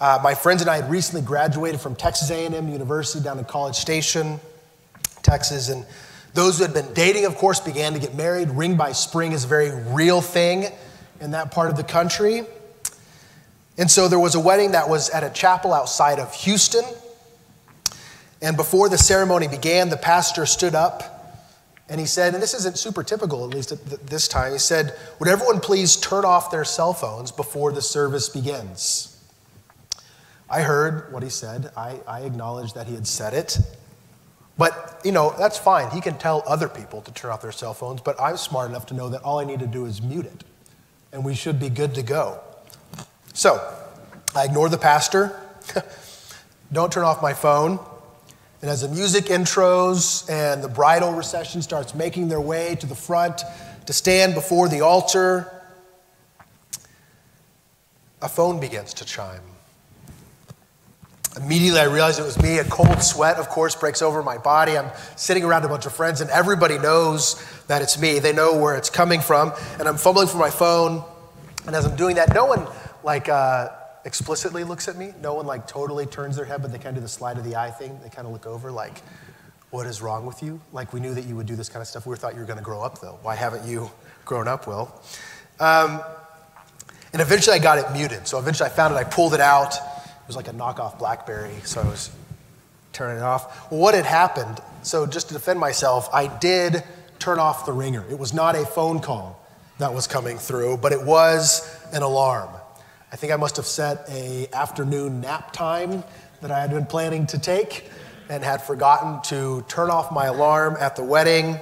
Uh, 0.00 0.20
my 0.22 0.32
friends 0.32 0.60
and 0.60 0.70
I 0.70 0.76
had 0.76 0.88
recently 0.88 1.22
graduated 1.22 1.80
from 1.80 1.96
Texas 1.96 2.30
A&M 2.30 2.68
University 2.68 3.22
down 3.22 3.36
in 3.40 3.44
College 3.44 3.74
Station, 3.74 4.38
Texas, 5.22 5.70
and 5.70 5.84
those 6.34 6.58
who 6.58 6.64
had 6.64 6.72
been 6.72 6.94
dating, 6.94 7.24
of 7.24 7.34
course, 7.34 7.58
began 7.58 7.94
to 7.94 7.98
get 7.98 8.14
married. 8.14 8.48
Ring 8.50 8.76
by 8.76 8.92
spring 8.92 9.32
is 9.32 9.42
a 9.42 9.48
very 9.48 9.72
real 9.92 10.20
thing 10.20 10.66
in 11.20 11.32
that 11.32 11.50
part 11.50 11.68
of 11.68 11.76
the 11.76 11.82
country. 11.82 12.44
And 13.76 13.90
so 13.90 14.06
there 14.06 14.20
was 14.20 14.36
a 14.36 14.40
wedding 14.40 14.72
that 14.72 14.88
was 14.88 15.10
at 15.10 15.24
a 15.24 15.30
chapel 15.30 15.74
outside 15.74 16.20
of 16.20 16.32
Houston. 16.32 16.84
And 18.40 18.56
before 18.56 18.88
the 18.88 18.98
ceremony 18.98 19.48
began, 19.48 19.88
the 19.88 19.96
pastor 19.96 20.46
stood 20.46 20.76
up 20.76 21.21
and 21.92 22.00
he 22.00 22.06
said, 22.06 22.32
and 22.32 22.42
this 22.42 22.54
isn't 22.54 22.78
super 22.78 23.02
typical, 23.02 23.44
at 23.44 23.50
least 23.50 23.70
at 23.70 24.06
this 24.06 24.26
time, 24.26 24.52
he 24.52 24.58
said, 24.58 24.98
Would 25.18 25.28
everyone 25.28 25.60
please 25.60 25.94
turn 25.94 26.24
off 26.24 26.50
their 26.50 26.64
cell 26.64 26.94
phones 26.94 27.30
before 27.30 27.70
the 27.70 27.82
service 27.82 28.30
begins? 28.30 29.22
I 30.48 30.62
heard 30.62 31.12
what 31.12 31.22
he 31.22 31.28
said. 31.28 31.70
I, 31.76 32.00
I 32.08 32.20
acknowledged 32.20 32.76
that 32.76 32.86
he 32.86 32.94
had 32.94 33.06
said 33.06 33.34
it. 33.34 33.58
But, 34.56 35.02
you 35.04 35.12
know, 35.12 35.34
that's 35.38 35.58
fine. 35.58 35.90
He 35.90 36.00
can 36.00 36.16
tell 36.16 36.42
other 36.46 36.66
people 36.66 37.02
to 37.02 37.12
turn 37.12 37.30
off 37.30 37.42
their 37.42 37.52
cell 37.52 37.74
phones, 37.74 38.00
but 38.00 38.18
I'm 38.18 38.38
smart 38.38 38.70
enough 38.70 38.86
to 38.86 38.94
know 38.94 39.10
that 39.10 39.20
all 39.20 39.38
I 39.38 39.44
need 39.44 39.60
to 39.60 39.66
do 39.66 39.84
is 39.84 40.00
mute 40.00 40.24
it. 40.24 40.44
And 41.12 41.22
we 41.26 41.34
should 41.34 41.60
be 41.60 41.68
good 41.68 41.94
to 41.96 42.02
go. 42.02 42.40
So, 43.34 43.60
I 44.34 44.46
ignore 44.46 44.70
the 44.70 44.78
pastor. 44.78 45.38
Don't 46.72 46.90
turn 46.90 47.04
off 47.04 47.20
my 47.20 47.34
phone. 47.34 47.80
And 48.62 48.70
as 48.70 48.82
the 48.82 48.88
music 48.88 49.24
intros 49.24 50.30
and 50.30 50.62
the 50.62 50.68
bridal 50.68 51.12
recession 51.12 51.62
starts 51.62 51.96
making 51.96 52.28
their 52.28 52.40
way 52.40 52.76
to 52.76 52.86
the 52.86 52.94
front 52.94 53.42
to 53.86 53.92
stand 53.92 54.34
before 54.34 54.68
the 54.68 54.82
altar, 54.82 55.52
a 58.22 58.28
phone 58.28 58.60
begins 58.60 58.94
to 58.94 59.04
chime. 59.04 59.40
Immediately, 61.36 61.80
I 61.80 61.84
realize 61.84 62.20
it 62.20 62.24
was 62.24 62.40
me. 62.40 62.58
A 62.58 62.64
cold 62.64 63.02
sweat, 63.02 63.36
of 63.38 63.48
course, 63.48 63.74
breaks 63.74 64.00
over 64.00 64.22
my 64.22 64.38
body. 64.38 64.78
I'm 64.78 64.90
sitting 65.16 65.42
around 65.42 65.64
a 65.64 65.68
bunch 65.68 65.86
of 65.86 65.92
friends, 65.92 66.20
and 66.20 66.30
everybody 66.30 66.78
knows 66.78 67.44
that 67.66 67.82
it's 67.82 67.98
me. 67.98 68.20
They 68.20 68.32
know 68.32 68.56
where 68.56 68.76
it's 68.76 68.90
coming 68.90 69.20
from. 69.20 69.52
And 69.80 69.88
I'm 69.88 69.96
fumbling 69.96 70.28
for 70.28 70.36
my 70.36 70.50
phone. 70.50 71.02
And 71.66 71.74
as 71.74 71.84
I'm 71.84 71.96
doing 71.96 72.14
that, 72.16 72.32
no 72.32 72.44
one, 72.44 72.68
like, 73.02 73.28
uh, 73.28 73.70
explicitly 74.04 74.64
looks 74.64 74.88
at 74.88 74.96
me. 74.96 75.12
No 75.20 75.34
one 75.34 75.46
like 75.46 75.66
totally 75.66 76.06
turns 76.06 76.36
their 76.36 76.44
head, 76.44 76.62
but 76.62 76.72
they 76.72 76.78
kind 76.78 76.88
of 76.88 76.96
do 76.96 77.00
the 77.00 77.08
slide 77.08 77.38
of 77.38 77.44
the 77.44 77.56
eye 77.56 77.70
thing. 77.70 77.98
They 78.02 78.08
kind 78.08 78.26
of 78.26 78.32
look 78.32 78.46
over 78.46 78.70
like, 78.70 79.02
what 79.70 79.86
is 79.86 80.02
wrong 80.02 80.26
with 80.26 80.42
you? 80.42 80.60
Like 80.72 80.92
we 80.92 81.00
knew 81.00 81.14
that 81.14 81.24
you 81.24 81.36
would 81.36 81.46
do 81.46 81.56
this 81.56 81.68
kind 81.68 81.80
of 81.80 81.86
stuff. 81.86 82.06
We 82.06 82.16
thought 82.16 82.34
you 82.34 82.40
were 82.40 82.46
going 82.46 82.58
to 82.58 82.64
grow 82.64 82.82
up 82.82 83.00
though. 83.00 83.18
Why 83.22 83.34
haven't 83.34 83.66
you 83.66 83.90
grown 84.24 84.48
up, 84.48 84.66
Will? 84.66 84.92
Um, 85.60 86.02
and 87.12 87.22
eventually 87.22 87.56
I 87.56 87.58
got 87.58 87.78
it 87.78 87.90
muted. 87.92 88.26
So 88.26 88.38
eventually 88.38 88.68
I 88.68 88.72
found 88.72 88.94
it. 88.94 88.96
I 88.96 89.04
pulled 89.04 89.34
it 89.34 89.40
out. 89.40 89.74
It 89.74 90.26
was 90.26 90.36
like 90.36 90.48
a 90.48 90.52
knockoff 90.52 90.98
BlackBerry. 90.98 91.54
So 91.64 91.80
I 91.80 91.84
was 91.84 92.10
turning 92.92 93.18
it 93.18 93.22
off. 93.22 93.70
Well, 93.70 93.80
what 93.80 93.94
had 93.94 94.06
happened? 94.06 94.60
So 94.82 95.06
just 95.06 95.28
to 95.28 95.34
defend 95.34 95.58
myself, 95.58 96.08
I 96.12 96.26
did 96.26 96.82
turn 97.18 97.38
off 97.38 97.66
the 97.66 97.72
ringer. 97.72 98.04
It 98.10 98.18
was 98.18 98.34
not 98.34 98.56
a 98.56 98.66
phone 98.66 99.00
call 99.00 99.40
that 99.78 99.94
was 99.94 100.06
coming 100.06 100.38
through, 100.38 100.78
but 100.78 100.92
it 100.92 101.02
was 101.02 101.78
an 101.92 102.02
alarm. 102.02 102.50
I 103.12 103.16
think 103.16 103.32
I 103.32 103.36
must 103.36 103.56
have 103.56 103.66
set 103.66 104.08
a 104.08 104.48
afternoon 104.54 105.20
nap 105.20 105.52
time 105.52 106.02
that 106.40 106.50
I 106.50 106.60
had 106.60 106.70
been 106.70 106.86
planning 106.86 107.26
to 107.28 107.38
take. 107.38 107.90
and 108.28 108.42
had 108.42 108.62
forgotten 108.62 109.20
to 109.22 109.62
turn 109.68 109.90
off 109.90 110.10
my 110.10 110.26
alarm 110.26 110.76
at 110.80 110.96
the 110.96 111.04
wedding. 111.04 111.58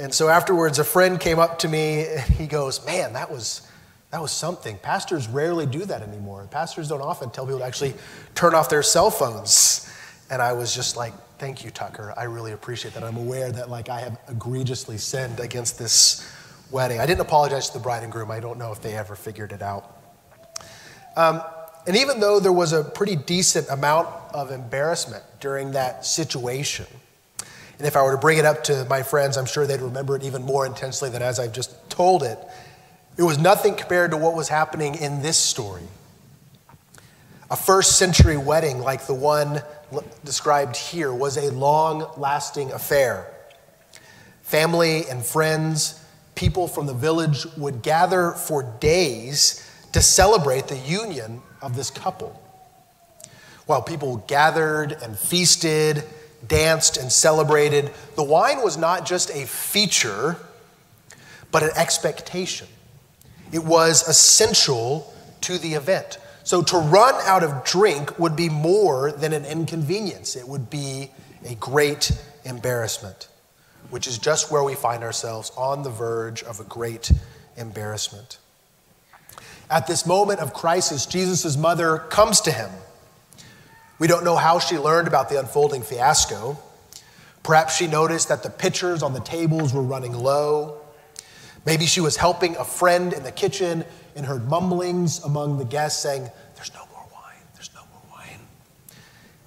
And 0.00 0.12
so 0.12 0.28
afterwards, 0.28 0.80
a 0.80 0.84
friend 0.84 1.20
came 1.20 1.38
up 1.38 1.60
to 1.60 1.68
me 1.68 2.06
and 2.08 2.20
he 2.22 2.46
goes, 2.48 2.84
Man, 2.84 3.12
that 3.12 3.30
was, 3.30 3.68
that 4.10 4.20
was 4.20 4.32
something. 4.32 4.78
Pastors 4.78 5.28
rarely 5.28 5.66
do 5.66 5.84
that 5.84 6.02
anymore. 6.02 6.48
Pastors 6.50 6.88
don't 6.88 7.02
often 7.02 7.30
tell 7.30 7.44
people 7.44 7.60
to 7.60 7.64
actually 7.64 7.94
turn 8.34 8.54
off 8.54 8.68
their 8.68 8.82
cell 8.82 9.10
phones. 9.10 9.88
And 10.30 10.42
I 10.42 10.54
was 10.54 10.74
just 10.74 10.96
like, 10.96 11.12
Thank 11.38 11.64
you, 11.64 11.70
Tucker. 11.70 12.12
I 12.16 12.24
really 12.24 12.52
appreciate 12.52 12.94
that. 12.94 13.04
I'm 13.04 13.16
aware 13.16 13.52
that 13.52 13.70
like 13.70 13.88
I 13.88 14.00
have 14.00 14.18
egregiously 14.28 14.98
sinned 14.98 15.38
against 15.38 15.78
this 15.78 16.28
wedding. 16.70 16.98
I 16.98 17.06
didn't 17.06 17.20
apologize 17.20 17.68
to 17.68 17.74
the 17.74 17.82
bride 17.82 18.02
and 18.02 18.10
groom. 18.10 18.30
I 18.30 18.40
don't 18.40 18.58
know 18.58 18.72
if 18.72 18.80
they 18.80 18.96
ever 18.96 19.14
figured 19.14 19.52
it 19.52 19.62
out. 19.62 19.99
Um, 21.16 21.42
and 21.86 21.96
even 21.96 22.20
though 22.20 22.40
there 22.40 22.52
was 22.52 22.72
a 22.72 22.84
pretty 22.84 23.16
decent 23.16 23.68
amount 23.68 24.08
of 24.32 24.50
embarrassment 24.50 25.24
during 25.40 25.72
that 25.72 26.04
situation, 26.04 26.86
and 27.78 27.86
if 27.86 27.96
I 27.96 28.02
were 28.02 28.12
to 28.12 28.18
bring 28.18 28.36
it 28.36 28.44
up 28.44 28.64
to 28.64 28.84
my 28.90 29.02
friends, 29.02 29.38
I'm 29.38 29.46
sure 29.46 29.66
they'd 29.66 29.80
remember 29.80 30.14
it 30.14 30.22
even 30.22 30.42
more 30.42 30.66
intensely 30.66 31.08
than 31.08 31.22
as 31.22 31.40
I've 31.40 31.54
just 31.54 31.88
told 31.88 32.22
it. 32.22 32.38
It 33.16 33.22
was 33.22 33.38
nothing 33.38 33.74
compared 33.74 34.10
to 34.10 34.18
what 34.18 34.34
was 34.34 34.48
happening 34.48 34.96
in 34.96 35.22
this 35.22 35.38
story. 35.38 35.82
A 37.50 37.56
first 37.56 37.96
century 37.96 38.36
wedding 38.36 38.80
like 38.80 39.06
the 39.06 39.14
one 39.14 39.62
described 40.24 40.76
here 40.76 41.12
was 41.12 41.36
a 41.36 41.50
long 41.52 42.12
lasting 42.16 42.70
affair. 42.70 43.32
Family 44.42 45.06
and 45.08 45.24
friends, 45.24 46.04
people 46.34 46.68
from 46.68 46.86
the 46.86 46.94
village 46.94 47.46
would 47.56 47.82
gather 47.82 48.32
for 48.32 48.62
days 48.78 49.66
to 49.92 50.00
celebrate 50.00 50.68
the 50.68 50.76
union 50.76 51.42
of 51.62 51.76
this 51.76 51.90
couple. 51.90 52.40
While 53.66 53.82
people 53.82 54.18
gathered 54.26 54.92
and 54.92 55.16
feasted, 55.16 56.04
danced 56.46 56.96
and 56.96 57.12
celebrated, 57.12 57.92
the 58.16 58.24
wine 58.24 58.62
was 58.62 58.76
not 58.76 59.06
just 59.06 59.30
a 59.30 59.46
feature, 59.46 60.36
but 61.52 61.62
an 61.62 61.70
expectation. 61.76 62.66
It 63.52 63.64
was 63.64 64.06
essential 64.08 65.14
to 65.42 65.56
the 65.58 65.74
event. 65.74 66.18
So 66.42 66.62
to 66.62 66.78
run 66.78 67.14
out 67.26 67.44
of 67.44 67.62
drink 67.64 68.18
would 68.18 68.34
be 68.34 68.48
more 68.48 69.12
than 69.12 69.32
an 69.32 69.44
inconvenience, 69.44 70.34
it 70.34 70.48
would 70.48 70.68
be 70.68 71.12
a 71.44 71.54
great 71.54 72.10
embarrassment, 72.44 73.28
which 73.90 74.08
is 74.08 74.18
just 74.18 74.50
where 74.50 74.64
we 74.64 74.74
find 74.74 75.04
ourselves 75.04 75.52
on 75.56 75.84
the 75.84 75.90
verge 75.90 76.42
of 76.42 76.58
a 76.58 76.64
great 76.64 77.12
embarrassment. 77.56 78.39
At 79.70 79.86
this 79.86 80.04
moment 80.04 80.40
of 80.40 80.52
crisis, 80.52 81.06
Jesus' 81.06 81.56
mother 81.56 81.98
comes 81.98 82.40
to 82.42 82.50
him. 82.50 82.70
We 84.00 84.08
don't 84.08 84.24
know 84.24 84.34
how 84.34 84.58
she 84.58 84.76
learned 84.76 85.06
about 85.06 85.28
the 85.28 85.38
unfolding 85.38 85.82
fiasco. 85.82 86.58
Perhaps 87.44 87.76
she 87.76 87.86
noticed 87.86 88.28
that 88.30 88.42
the 88.42 88.50
pitchers 88.50 89.00
on 89.02 89.12
the 89.12 89.20
tables 89.20 89.72
were 89.72 89.82
running 89.82 90.12
low. 90.12 90.78
Maybe 91.64 91.86
she 91.86 92.00
was 92.00 92.16
helping 92.16 92.56
a 92.56 92.64
friend 92.64 93.12
in 93.12 93.22
the 93.22 93.30
kitchen 93.30 93.84
and 94.16 94.26
heard 94.26 94.48
mumblings 94.48 95.22
among 95.22 95.58
the 95.58 95.64
guests 95.64 96.02
saying, 96.02 96.28
There's 96.56 96.74
no 96.74 96.84
more 96.92 97.06
wine, 97.12 97.42
there's 97.54 97.70
no 97.72 97.82
more 97.92 98.02
wine. 98.10 98.40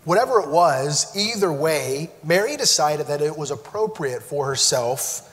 Whatever 0.05 0.39
it 0.39 0.49
was, 0.49 1.13
either 1.17 1.51
way, 1.51 2.11
Mary 2.23 2.55
decided 2.55 3.07
that 3.07 3.21
it 3.21 3.37
was 3.37 3.51
appropriate 3.51 4.23
for 4.23 4.45
herself 4.45 5.29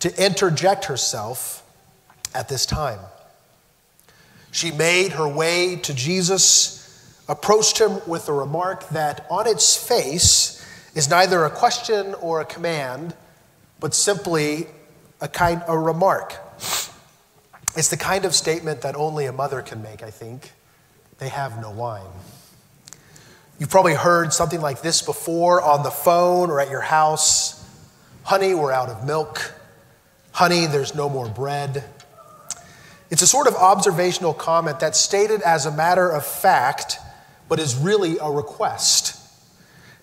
to 0.00 0.22
interject 0.22 0.84
herself 0.84 1.62
at 2.34 2.50
this 2.50 2.66
time. 2.66 2.98
She 4.56 4.70
made 4.70 5.12
her 5.12 5.28
way 5.28 5.76
to 5.76 5.92
Jesus, 5.92 7.12
approached 7.28 7.78
him 7.78 8.00
with 8.06 8.26
a 8.30 8.32
remark 8.32 8.88
that 8.88 9.26
on 9.28 9.46
its 9.46 9.76
face 9.76 10.66
is 10.94 11.10
neither 11.10 11.44
a 11.44 11.50
question 11.50 12.14
or 12.22 12.40
a 12.40 12.46
command, 12.46 13.14
but 13.80 13.92
simply 13.92 14.66
a 15.20 15.28
kind 15.28 15.62
a 15.68 15.78
remark. 15.78 16.36
It's 17.76 17.90
the 17.90 17.98
kind 17.98 18.24
of 18.24 18.34
statement 18.34 18.80
that 18.80 18.96
only 18.96 19.26
a 19.26 19.32
mother 19.32 19.60
can 19.60 19.82
make, 19.82 20.02
I 20.02 20.10
think. 20.10 20.52
They 21.18 21.28
have 21.28 21.60
no 21.60 21.70
wine. 21.70 22.08
You've 23.58 23.68
probably 23.68 23.92
heard 23.92 24.32
something 24.32 24.62
like 24.62 24.80
this 24.80 25.02
before 25.02 25.60
on 25.60 25.82
the 25.82 25.90
phone 25.90 26.48
or 26.48 26.60
at 26.62 26.70
your 26.70 26.80
house. 26.80 27.62
Honey, 28.22 28.54
we're 28.54 28.72
out 28.72 28.88
of 28.88 29.04
milk. 29.06 29.52
Honey, 30.32 30.64
there's 30.64 30.94
no 30.94 31.10
more 31.10 31.28
bread. 31.28 31.84
It's 33.10 33.22
a 33.22 33.26
sort 33.26 33.46
of 33.46 33.54
observational 33.54 34.34
comment 34.34 34.80
that's 34.80 34.98
stated 34.98 35.40
as 35.42 35.66
a 35.66 35.70
matter 35.70 36.10
of 36.10 36.26
fact, 36.26 36.98
but 37.48 37.60
is 37.60 37.76
really 37.76 38.16
a 38.20 38.30
request. 38.30 39.16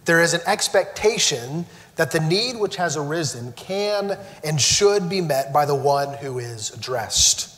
There 0.05 0.21
is 0.21 0.33
an 0.33 0.41
expectation 0.45 1.65
that 1.95 2.11
the 2.11 2.19
need 2.19 2.57
which 2.57 2.77
has 2.77 2.97
arisen 2.97 3.53
can 3.53 4.17
and 4.43 4.59
should 4.59 5.09
be 5.09 5.21
met 5.21 5.53
by 5.53 5.65
the 5.65 5.75
one 5.75 6.13
who 6.17 6.39
is 6.39 6.71
addressed. 6.71 7.49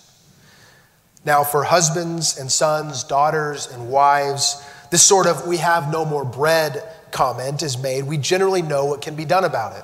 Now, 1.25 1.43
for 1.43 1.63
husbands 1.63 2.37
and 2.37 2.51
sons, 2.51 3.03
daughters 3.03 3.67
and 3.67 3.89
wives, 3.89 4.63
this 4.91 5.01
sort 5.01 5.25
of 5.25 5.47
we 5.47 5.57
have 5.57 5.91
no 5.91 6.05
more 6.05 6.25
bread 6.25 6.83
comment 7.11 7.63
is 7.63 7.77
made. 7.77 8.03
We 8.03 8.17
generally 8.17 8.61
know 8.61 8.85
what 8.85 9.01
can 9.01 9.15
be 9.15 9.25
done 9.25 9.43
about 9.43 9.77
it. 9.77 9.83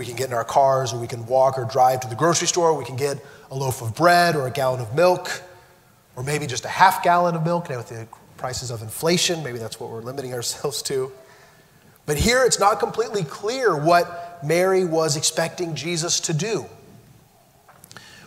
We 0.00 0.06
can 0.06 0.16
get 0.16 0.28
in 0.28 0.32
our 0.32 0.44
cars, 0.44 0.94
or 0.94 0.98
we 0.98 1.06
can 1.06 1.26
walk 1.26 1.58
or 1.58 1.66
drive 1.66 2.00
to 2.00 2.08
the 2.08 2.14
grocery 2.14 2.48
store, 2.48 2.72
we 2.72 2.86
can 2.86 2.96
get 2.96 3.22
a 3.50 3.54
loaf 3.54 3.82
of 3.82 3.94
bread 3.94 4.34
or 4.34 4.46
a 4.46 4.50
gallon 4.50 4.80
of 4.80 4.94
milk, 4.94 5.42
or 6.16 6.22
maybe 6.22 6.46
just 6.46 6.64
a 6.64 6.68
half 6.68 7.02
gallon 7.02 7.36
of 7.36 7.44
milk. 7.44 7.68
Now, 7.68 7.76
with 7.76 7.90
the 7.90 8.08
prices 8.38 8.70
of 8.70 8.80
inflation, 8.80 9.44
maybe 9.44 9.58
that's 9.58 9.78
what 9.78 9.90
we're 9.90 10.00
limiting 10.00 10.32
ourselves 10.38 10.80
to. 10.84 11.12
But 12.06 12.16
here 12.16 12.46
it's 12.46 12.58
not 12.58 12.80
completely 12.80 13.24
clear 13.24 13.76
what 13.76 14.42
Mary 14.42 14.86
was 14.86 15.18
expecting 15.18 15.74
Jesus 15.74 16.18
to 16.20 16.32
do. 16.32 16.64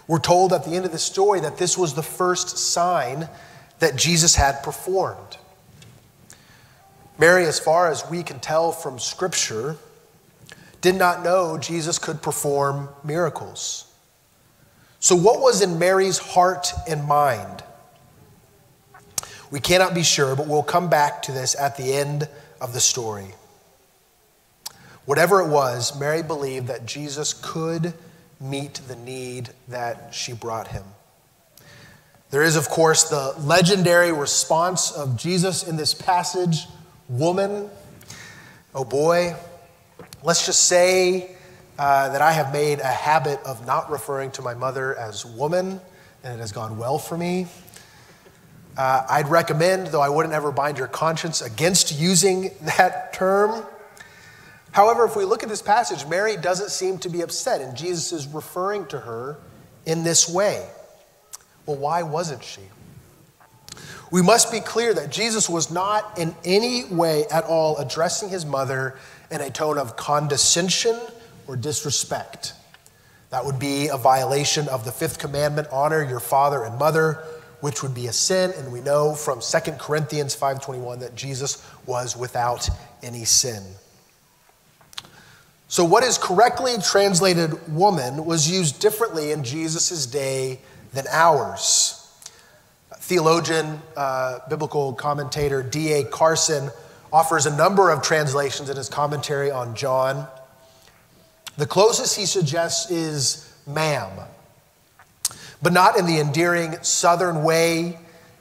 We're 0.08 0.20
told 0.20 0.54
at 0.54 0.66
the 0.66 0.76
end 0.76 0.86
of 0.86 0.92
the 0.92 1.00
story 1.00 1.40
that 1.40 1.58
this 1.58 1.76
was 1.76 1.96
the 1.96 2.04
first 2.04 2.56
sign 2.56 3.28
that 3.80 3.96
Jesus 3.96 4.36
had 4.36 4.62
performed. 4.62 5.38
Mary, 7.18 7.48
as 7.48 7.60
far 7.60 7.90
as 7.90 8.08
we 8.12 8.22
can 8.22 8.40
tell 8.40 8.72
from 8.72 9.00
Scripture, 9.00 9.76
did 10.84 10.96
not 10.96 11.24
know 11.24 11.58
Jesus 11.58 11.98
could 11.98 12.22
perform 12.22 12.90
miracles. 13.04 13.92
So, 15.00 15.16
what 15.16 15.40
was 15.40 15.62
in 15.62 15.80
Mary's 15.80 16.20
heart 16.20 16.72
and 16.88 17.06
mind? 17.06 17.64
We 19.50 19.60
cannot 19.60 19.96
be 19.96 20.04
sure, 20.04 20.36
but 20.36 20.48
we'll 20.48 20.62
come 20.62 20.90
back 20.90 21.24
to 21.24 21.32
this 21.32 21.56
at 21.60 21.78
the 21.78 21.94
end 21.94 22.28
of 22.62 22.74
the 22.74 22.80
story. 22.80 23.34
Whatever 25.06 25.42
it 25.42 25.48
was, 25.48 25.98
Mary 25.98 26.22
believed 26.22 26.68
that 26.68 26.86
Jesus 26.86 27.34
could 27.34 27.94
meet 28.40 28.76
the 28.88 28.96
need 28.96 29.50
that 29.70 30.14
she 30.14 30.34
brought 30.34 30.68
him. 30.68 30.84
There 32.30 32.42
is, 32.42 32.56
of 32.56 32.68
course, 32.68 33.04
the 33.04 33.34
legendary 33.40 34.12
response 34.12 34.92
of 34.92 35.18
Jesus 35.18 35.66
in 35.66 35.78
this 35.78 35.94
passage 35.94 36.68
Woman, 37.10 37.70
oh 38.74 38.86
boy, 38.86 39.36
let's 40.24 40.46
just 40.46 40.64
say 40.64 41.36
uh, 41.78 42.10
that 42.10 42.22
I 42.22 42.32
have 42.32 42.54
made 42.54 42.80
a 42.80 42.86
habit 42.86 43.40
of 43.46 43.66
not 43.68 43.92
referring 43.92 44.32
to 44.32 44.42
my 44.42 44.54
mother 44.54 44.96
as 44.96 45.26
woman, 45.26 45.82
and 46.24 46.34
it 46.34 46.40
has 46.40 46.54
gone 46.54 46.78
well 46.78 46.98
for 46.98 47.18
me. 47.18 47.48
Uh, 48.78 49.06
I'd 49.10 49.28
recommend, 49.28 49.88
though 49.88 50.02
I 50.02 50.10
wouldn't 50.10 50.34
ever 50.34 50.52
bind 50.52 50.78
your 50.78 50.88
conscience 50.88 51.42
against 51.42 52.00
using 52.00 52.52
that 52.78 53.14
term. 53.14 53.66
However, 54.72 55.06
if 55.06 55.16
we 55.16 55.26
look 55.26 55.44
at 55.44 55.50
this 55.50 55.62
passage, 55.62 56.08
Mary 56.08 56.38
doesn't 56.38 56.70
seem 56.70 56.98
to 57.00 57.10
be 57.10 57.22
upset, 57.22 57.62
and 57.62 57.76
Jesus 57.76 58.14
is 58.14 58.26
referring 58.28 58.86
to 58.88 59.00
her 59.00 59.38
in 59.86 60.04
this 60.04 60.30
way. 60.30 60.68
Well, 61.66 61.78
why 61.78 62.04
wasn't 62.04 62.44
she? 62.44 62.62
We 64.10 64.22
must 64.22 64.52
be 64.52 64.60
clear 64.60 64.94
that 64.94 65.10
Jesus 65.12 65.50
was 65.50 65.72
not 65.72 66.18
in 66.20 66.36
any 66.46 66.86
way 66.86 67.26
at 67.32 67.46
all 67.46 67.78
addressing 67.78 68.30
his 68.30 68.46
mother 68.46 68.96
in 69.34 69.42
a 69.42 69.50
tone 69.50 69.80
of 69.80 69.98
condescension 69.98 70.98
or 71.48 71.56
disrespect. 71.56 72.54
That 73.32 73.44
would 73.46 73.58
be 73.58 73.88
a 73.88 73.98
violation 73.98 74.70
of 74.70 74.86
the 74.86 74.92
fifth 74.92 75.18
commandment 75.18 75.68
honor 75.72 76.04
your 76.04 76.20
father 76.20 76.64
and 76.64 76.78
mother, 76.78 77.24
which 77.60 77.82
would 77.82 77.96
be 77.96 78.06
a 78.06 78.14
sin. 78.14 78.54
And 78.56 78.72
we 78.72 78.80
know 78.80 79.16
from 79.16 79.40
2 79.42 79.72
Corinthians 79.80 80.36
5.21 80.36 81.00
that 81.00 81.16
Jesus 81.16 81.68
was 81.88 82.16
without 82.16 82.70
any 83.02 83.26
sin. 83.26 83.64
So, 85.68 85.84
what 85.84 86.04
is 86.04 86.20
correctly 86.20 86.76
translated 86.78 87.74
woman 87.74 88.26
was 88.26 88.48
used 88.48 88.80
differently 88.80 89.32
in 89.32 89.44
Jesus' 89.44 90.06
day 90.06 90.60
than 90.94 91.06
ours. 91.10 92.00
Theologian, 92.98 93.82
uh, 93.98 94.40
biblical 94.48 94.94
commentator 94.94 95.64
D.A. 95.64 96.04
Carson 96.04 96.70
offers 97.14 97.46
a 97.46 97.56
number 97.56 97.92
of 97.92 98.02
translations 98.02 98.72
in 98.72 98.76
his 98.76 98.90
commentary 98.90 99.52
on 99.52 99.76
John. 99.76 100.28
The 101.58 101.68
closest 101.68 102.18
he 102.18 102.26
suggests 102.26 102.90
is 102.90 103.54
ma'am, 103.68 104.10
but 105.62 105.72
not 105.72 105.98
in 105.98 106.08
the 106.08 106.20
endearing 106.20 106.76
southern 106.82 107.44
way 107.44 108.00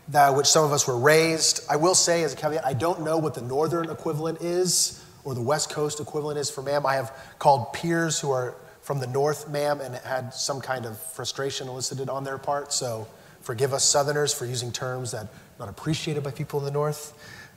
that 0.09 0.35
which 0.35 0.47
some 0.47 0.65
of 0.65 0.73
us 0.73 0.89
were 0.89 0.99
raised. 0.99 1.61
I 1.69 1.77
will 1.77 1.95
say, 1.95 2.25
as 2.25 2.33
a 2.33 2.37
caveat, 2.37 2.65
I 2.65 2.73
don't 2.73 3.03
know 3.03 3.19
what 3.19 3.35
the 3.35 3.43
northern 3.43 3.91
equivalent 3.91 4.41
is 4.41 5.05
or 5.25 5.35
the 5.35 5.43
West 5.43 5.71
Coast 5.71 6.01
equivalent 6.01 6.39
is 6.39 6.51
for 6.51 6.63
ma'am. 6.63 6.87
I 6.87 6.95
have 6.95 7.15
called 7.39 7.75
peers 7.75 8.19
who 8.19 8.31
are 8.31 8.55
from 8.81 8.99
the 8.99 9.07
North, 9.07 9.49
ma'am, 9.49 9.81
and 9.81 9.95
had 9.97 10.35
some 10.35 10.61
kind 10.61 10.87
of 10.87 10.99
frustration 10.99 11.69
elicited 11.69 12.09
on 12.09 12.25
their 12.25 12.39
part. 12.39 12.73
So 12.73 13.07
forgive 13.43 13.73
us 13.73 13.85
Southerners 13.85 14.33
for 14.33 14.47
using 14.47 14.73
terms 14.73 15.13
that 15.13 15.25
are 15.27 15.29
not 15.59 15.69
appreciated 15.69 16.25
by 16.25 16.33
people 16.33 16.59
in 16.59 16.65
the 16.65 16.73
North. 16.73 17.13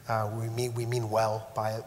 Uh, 0.07 0.29
we, 0.39 0.47
mean, 0.49 0.73
we 0.75 0.85
mean 0.85 1.09
well 1.09 1.47
by 1.55 1.71
it. 1.71 1.83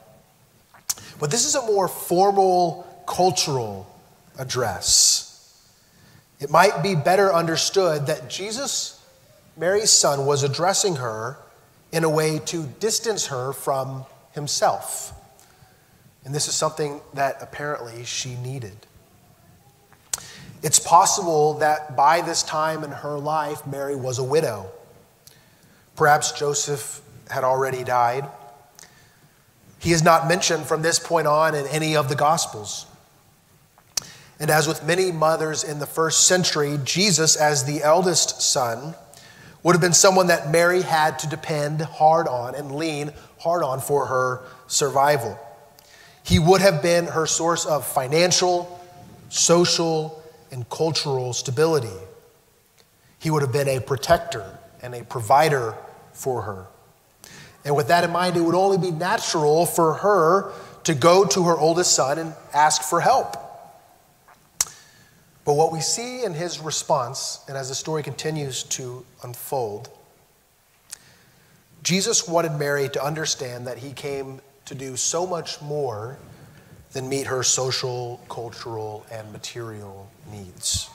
But 1.21 1.31
this 1.31 1.47
is 1.47 1.55
a 1.55 1.63
more 1.63 1.89
formal 1.89 2.87
cultural 3.07 3.87
address. 4.39 5.29
It 6.41 6.51
might 6.51 6.83
be 6.83 6.95
better 6.95 7.33
understood 7.33 8.07
that 8.07 8.29
Jesus, 8.29 9.03
Mary's 9.57 9.91
son, 9.91 10.27
was 10.27 10.43
addressing 10.43 10.97
her 10.97 11.37
in 11.91 12.05
a 12.05 12.09
way 12.09 12.39
to 12.47 12.65
distance 12.81 13.27
her 13.27 13.53
from 13.53 14.05
himself. 14.33 15.13
And 16.25 16.35
this 16.35 16.47
is 16.49 16.55
something 16.55 17.01
that 17.15 17.39
apparently 17.41 18.05
she 18.05 18.35
needed. 18.37 18.77
It's 20.63 20.79
possible 20.79 21.55
that 21.55 21.97
by 21.97 22.21
this 22.21 22.43
time 22.43 22.85
in 22.85 22.91
her 22.91 23.19
life, 23.19 23.67
Mary 23.67 23.97
was 23.97 24.19
a 24.19 24.25
widow. 24.25 24.71
Perhaps 25.97 26.33
Joseph 26.33 27.01
had 27.31 27.45
already 27.45 27.85
died. 27.85 28.29
He 29.79 29.93
is 29.93 30.03
not 30.03 30.29
mentioned 30.29 30.67
from 30.67 30.83
this 30.83 30.99
point 30.99 31.27
on 31.27 31.55
in 31.55 31.67
any 31.67 31.97
of 31.97 32.09
the 32.09 32.17
Gospels. 32.17 32.87
And 34.41 34.51
as 34.51 34.69
with 34.69 34.85
many 34.85 35.11
mothers 35.11 35.65
in 35.65 35.79
the 35.79 35.87
first 35.87 36.27
century, 36.27 36.79
Jesus, 36.85 37.37
as 37.37 37.65
the 37.65 37.83
eldest 37.83 38.41
son, 38.41 38.95
would 39.63 39.73
have 39.73 39.81
been 39.81 39.93
someone 39.93 40.29
that 40.29 40.51
Mary 40.51 40.83
had 40.83 41.19
to 41.21 41.29
depend 41.29 41.81
hard 41.83 42.29
on 42.29 42.55
and 42.55 42.77
lean 42.77 43.13
hard 43.39 43.63
on 43.63 43.81
for 43.81 44.07
her 44.07 44.43
survival. 44.67 45.39
He 46.23 46.39
would 46.39 46.61
have 46.61 46.83
been 46.83 47.07
her 47.07 47.27
source 47.27 47.67
of 47.67 47.87
financial, 47.87 48.81
social, 49.29 50.23
and 50.51 50.69
cultural 50.69 51.33
stability. 51.33 51.89
He 53.19 53.31
would 53.31 53.43
have 53.43 53.53
been 53.53 53.69
a 53.69 53.81
protector 53.81 54.59
and 54.83 54.95
a 54.95 55.05
provider 55.05 55.75
for 56.13 56.43
her. 56.43 56.67
And 57.69 57.77
with 57.77 57.89
that 57.89 58.03
in 58.03 58.11
mind, 58.11 58.35
it 58.35 58.41
would 58.41 58.55
only 58.55 58.79
be 58.79 58.91
natural 58.91 59.67
for 59.67 59.93
her 59.93 60.53
to 60.85 60.95
go 60.95 61.27
to 61.27 61.45
her 61.45 61.55
oldest 61.55 61.93
son 61.93 62.19
and 62.19 62.33
ask 62.55 62.81
for 62.81 62.99
help. 62.99 63.37
But 65.45 65.53
what 65.53 65.71
we 65.71 65.81
see 65.81 66.25
in 66.25 66.33
his 66.33 66.61
response, 66.61 67.45
and 67.47 67.59
as 67.59 67.69
the 67.69 67.75
story 67.75 68.03
continues 68.03 68.63
to 68.63 69.05
unfold, 69.23 69.91
Jesus 71.83 72.27
wanted 72.27 72.53
Mary 72.53 72.89
to 72.89 73.05
understand 73.05 73.67
that 73.67 73.77
he 73.77 73.93
came 73.93 74.41
to 74.65 74.75
do 74.75 74.97
so 74.97 75.27
much 75.27 75.61
more 75.61 76.17
than 76.93 77.07
meet 77.07 77.27
her 77.27 77.43
social, 77.43 78.19
cultural, 78.31 79.05
and 79.13 79.31
material 79.31 80.11
needs. 80.33 80.89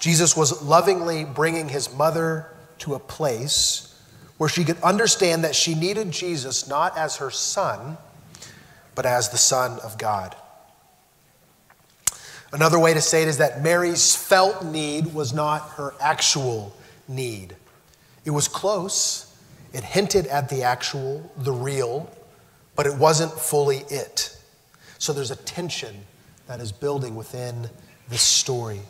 Jesus 0.00 0.34
was 0.34 0.62
lovingly 0.62 1.26
bringing 1.26 1.68
his 1.68 1.92
mother 1.92 2.46
to 2.78 2.94
a 2.94 2.98
place 2.98 3.87
where 4.38 4.48
she 4.48 4.64
could 4.64 4.80
understand 4.82 5.44
that 5.44 5.54
she 5.54 5.74
needed 5.74 6.10
Jesus 6.10 6.68
not 6.68 6.96
as 6.96 7.16
her 7.16 7.30
son, 7.30 7.98
but 8.94 9.04
as 9.04 9.28
the 9.28 9.38
Son 9.38 9.78
of 9.80 9.98
God. 9.98 10.34
Another 12.52 12.78
way 12.78 12.94
to 12.94 13.00
say 13.00 13.22
it 13.22 13.28
is 13.28 13.38
that 13.38 13.62
Mary's 13.62 14.16
felt 14.16 14.64
need 14.64 15.12
was 15.12 15.34
not 15.34 15.70
her 15.72 15.92
actual 16.00 16.74
need. 17.06 17.54
It 18.24 18.30
was 18.30 18.48
close, 18.48 19.36
it 19.72 19.84
hinted 19.84 20.26
at 20.28 20.48
the 20.48 20.62
actual, 20.62 21.30
the 21.36 21.52
real, 21.52 22.10
but 22.74 22.86
it 22.86 22.96
wasn't 22.96 23.32
fully 23.32 23.84
it. 23.90 24.36
So 24.98 25.12
there's 25.12 25.30
a 25.30 25.36
tension 25.36 26.06
that 26.46 26.60
is 26.60 26.72
building 26.72 27.16
within 27.16 27.68
this 28.08 28.22
story. 28.22 28.80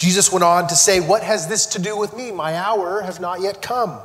Jesus 0.00 0.32
went 0.32 0.42
on 0.42 0.66
to 0.68 0.74
say, 0.74 0.98
What 0.98 1.22
has 1.22 1.46
this 1.46 1.66
to 1.66 1.78
do 1.78 1.96
with 1.96 2.16
me? 2.16 2.32
My 2.32 2.56
hour 2.56 3.02
has 3.02 3.20
not 3.20 3.42
yet 3.42 3.60
come. 3.60 4.00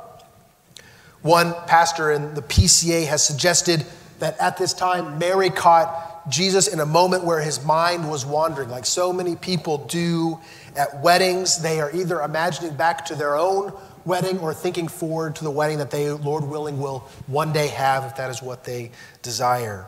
One 1.22 1.54
pastor 1.68 2.12
in 2.12 2.34
the 2.34 2.42
PCA 2.42 3.08
has 3.08 3.26
suggested 3.26 3.86
that 4.20 4.38
at 4.38 4.58
this 4.58 4.74
time, 4.74 5.18
Mary 5.18 5.50
caught 5.50 6.30
Jesus 6.30 6.68
in 6.68 6.82
a 6.82 6.86
moment 6.86 7.24
where 7.24 7.40
his 7.40 7.64
mind 7.64 8.10
was 8.10 8.26
wandering, 8.26 8.70
like 8.70 8.86
so 8.86 9.14
many 9.14 9.38
people 9.38 9.78
do 9.86 10.38
at 10.76 11.02
weddings. 11.02 11.62
They 11.62 11.80
are 11.80 11.96
either 11.96 12.20
imagining 12.22 12.76
back 12.76 13.06
to 13.06 13.16
their 13.16 13.38
own 13.38 13.72
wedding 14.04 14.40
or 14.40 14.54
thinking 14.54 14.90
forward 14.90 15.38
to 15.38 15.46
the 15.46 15.52
wedding 15.52 15.78
that 15.78 15.92
they, 15.92 16.12
Lord 16.12 16.44
willing, 16.44 16.78
will 16.78 17.08
one 17.28 17.54
day 17.54 17.68
have 17.70 18.04
if 18.04 18.18
that 18.18 18.30
is 18.30 18.42
what 18.42 18.66
they 18.66 18.92
desire. 19.22 19.88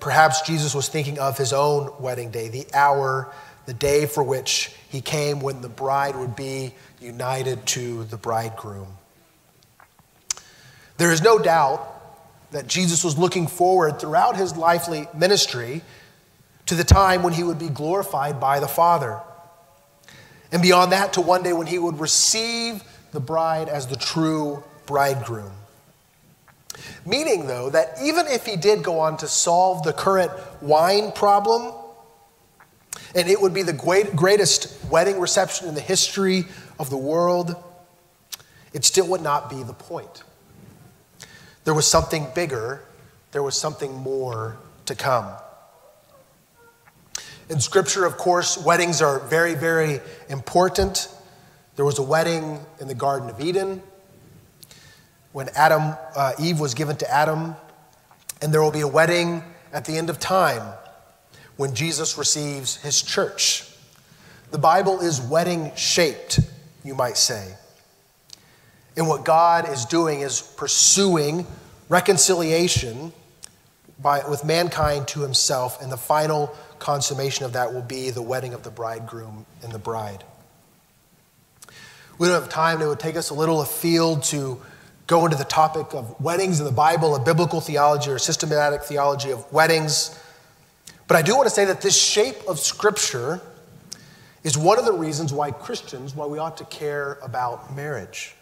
Perhaps 0.00 0.40
Jesus 0.42 0.74
was 0.74 0.88
thinking 0.88 1.18
of 1.18 1.36
his 1.36 1.52
own 1.52 1.92
wedding 2.00 2.30
day, 2.30 2.48
the 2.48 2.66
hour, 2.72 3.30
the 3.66 3.74
day 3.74 4.06
for 4.06 4.22
which 4.22 4.72
he 4.88 5.00
came 5.00 5.40
when 5.40 5.60
the 5.60 5.68
bride 5.68 6.16
would 6.16 6.34
be 6.34 6.74
united 7.00 7.64
to 7.66 8.04
the 8.04 8.16
bridegroom. 8.16 8.88
There 10.96 11.12
is 11.12 11.22
no 11.22 11.38
doubt 11.38 11.86
that 12.50 12.66
Jesus 12.66 13.04
was 13.04 13.16
looking 13.16 13.46
forward 13.46 14.00
throughout 14.00 14.36
his 14.36 14.56
lively 14.56 15.06
ministry 15.14 15.82
to 16.66 16.74
the 16.74 16.84
time 16.84 17.22
when 17.22 17.32
he 17.32 17.42
would 17.42 17.58
be 17.58 17.68
glorified 17.68 18.40
by 18.40 18.60
the 18.60 18.68
Father. 18.68 19.20
And 20.52 20.60
beyond 20.60 20.92
that, 20.92 21.14
to 21.14 21.20
one 21.20 21.42
day 21.42 21.52
when 21.52 21.66
he 21.66 21.78
would 21.78 22.00
receive 22.00 22.82
the 23.12 23.20
bride 23.20 23.68
as 23.68 23.86
the 23.86 23.96
true 23.96 24.62
bridegroom. 24.86 25.52
Meaning, 27.06 27.46
though, 27.46 27.70
that 27.70 27.96
even 28.02 28.26
if 28.26 28.46
he 28.46 28.56
did 28.56 28.82
go 28.82 29.00
on 29.00 29.16
to 29.18 29.28
solve 29.28 29.82
the 29.82 29.92
current 29.92 30.32
wine 30.60 31.12
problem, 31.12 31.72
and 33.14 33.28
it 33.28 33.40
would 33.40 33.54
be 33.54 33.62
the 33.62 33.72
great, 33.72 34.14
greatest 34.14 34.84
wedding 34.90 35.18
reception 35.18 35.68
in 35.68 35.74
the 35.74 35.80
history 35.80 36.44
of 36.78 36.90
the 36.90 36.96
world, 36.96 37.54
it 38.72 38.84
still 38.84 39.08
would 39.08 39.22
not 39.22 39.50
be 39.50 39.62
the 39.62 39.72
point. 39.72 40.22
There 41.64 41.74
was 41.74 41.86
something 41.86 42.26
bigger, 42.34 42.82
there 43.32 43.42
was 43.42 43.56
something 43.56 43.92
more 43.94 44.56
to 44.86 44.94
come. 44.94 45.26
In 47.48 47.60
Scripture, 47.60 48.04
of 48.04 48.16
course, 48.16 48.56
weddings 48.56 49.02
are 49.02 49.18
very, 49.18 49.54
very 49.54 50.00
important. 50.28 51.08
There 51.74 51.84
was 51.84 51.98
a 51.98 52.02
wedding 52.02 52.60
in 52.80 52.86
the 52.86 52.94
Garden 52.94 53.28
of 53.28 53.40
Eden 53.40 53.82
when 55.32 55.48
Adam, 55.54 55.94
uh, 56.16 56.32
Eve 56.40 56.60
was 56.60 56.74
given 56.74 56.96
to 56.96 57.10
Adam, 57.10 57.54
and 58.40 58.52
there 58.52 58.62
will 58.62 58.70
be 58.70 58.80
a 58.80 58.88
wedding 58.88 59.42
at 59.72 59.84
the 59.84 59.96
end 59.96 60.10
of 60.10 60.18
time 60.18 60.62
when 61.60 61.74
Jesus 61.74 62.16
receives 62.16 62.76
his 62.76 63.02
church. 63.02 63.70
The 64.50 64.56
Bible 64.56 65.00
is 65.00 65.20
wedding 65.20 65.70
shaped, 65.76 66.40
you 66.82 66.94
might 66.94 67.18
say. 67.18 67.52
And 68.96 69.06
what 69.06 69.26
God 69.26 69.68
is 69.68 69.84
doing 69.84 70.22
is 70.22 70.40
pursuing 70.40 71.46
reconciliation 71.90 73.12
by, 73.98 74.26
with 74.26 74.42
mankind 74.42 75.06
to 75.08 75.20
himself, 75.20 75.82
and 75.82 75.92
the 75.92 75.98
final 75.98 76.56
consummation 76.78 77.44
of 77.44 77.52
that 77.52 77.74
will 77.74 77.82
be 77.82 78.08
the 78.08 78.22
wedding 78.22 78.54
of 78.54 78.62
the 78.62 78.70
bridegroom 78.70 79.44
and 79.62 79.70
the 79.70 79.78
bride. 79.78 80.24
We 82.16 82.26
don't 82.26 82.40
have 82.40 82.50
time, 82.50 82.80
it 82.80 82.86
would 82.86 83.00
take 83.00 83.16
us 83.16 83.28
a 83.28 83.34
little 83.34 83.60
afield 83.60 84.22
to 84.24 84.58
go 85.06 85.26
into 85.26 85.36
the 85.36 85.44
topic 85.44 85.92
of 85.92 86.18
weddings 86.22 86.58
in 86.58 86.64
the 86.64 86.72
Bible, 86.72 87.14
a 87.16 87.20
biblical 87.20 87.60
theology 87.60 88.10
or 88.10 88.18
systematic 88.18 88.82
theology 88.82 89.30
of 89.30 89.52
weddings. 89.52 90.18
But 91.10 91.16
I 91.16 91.22
do 91.22 91.34
want 91.34 91.48
to 91.48 91.54
say 91.54 91.64
that 91.64 91.80
this 91.80 92.00
shape 92.00 92.36
of 92.46 92.60
Scripture 92.60 93.40
is 94.44 94.56
one 94.56 94.78
of 94.78 94.84
the 94.84 94.92
reasons 94.92 95.32
why 95.32 95.50
Christians, 95.50 96.14
why 96.14 96.26
we 96.26 96.38
ought 96.38 96.56
to 96.58 96.64
care 96.66 97.18
about 97.20 97.74
marriage 97.74 98.36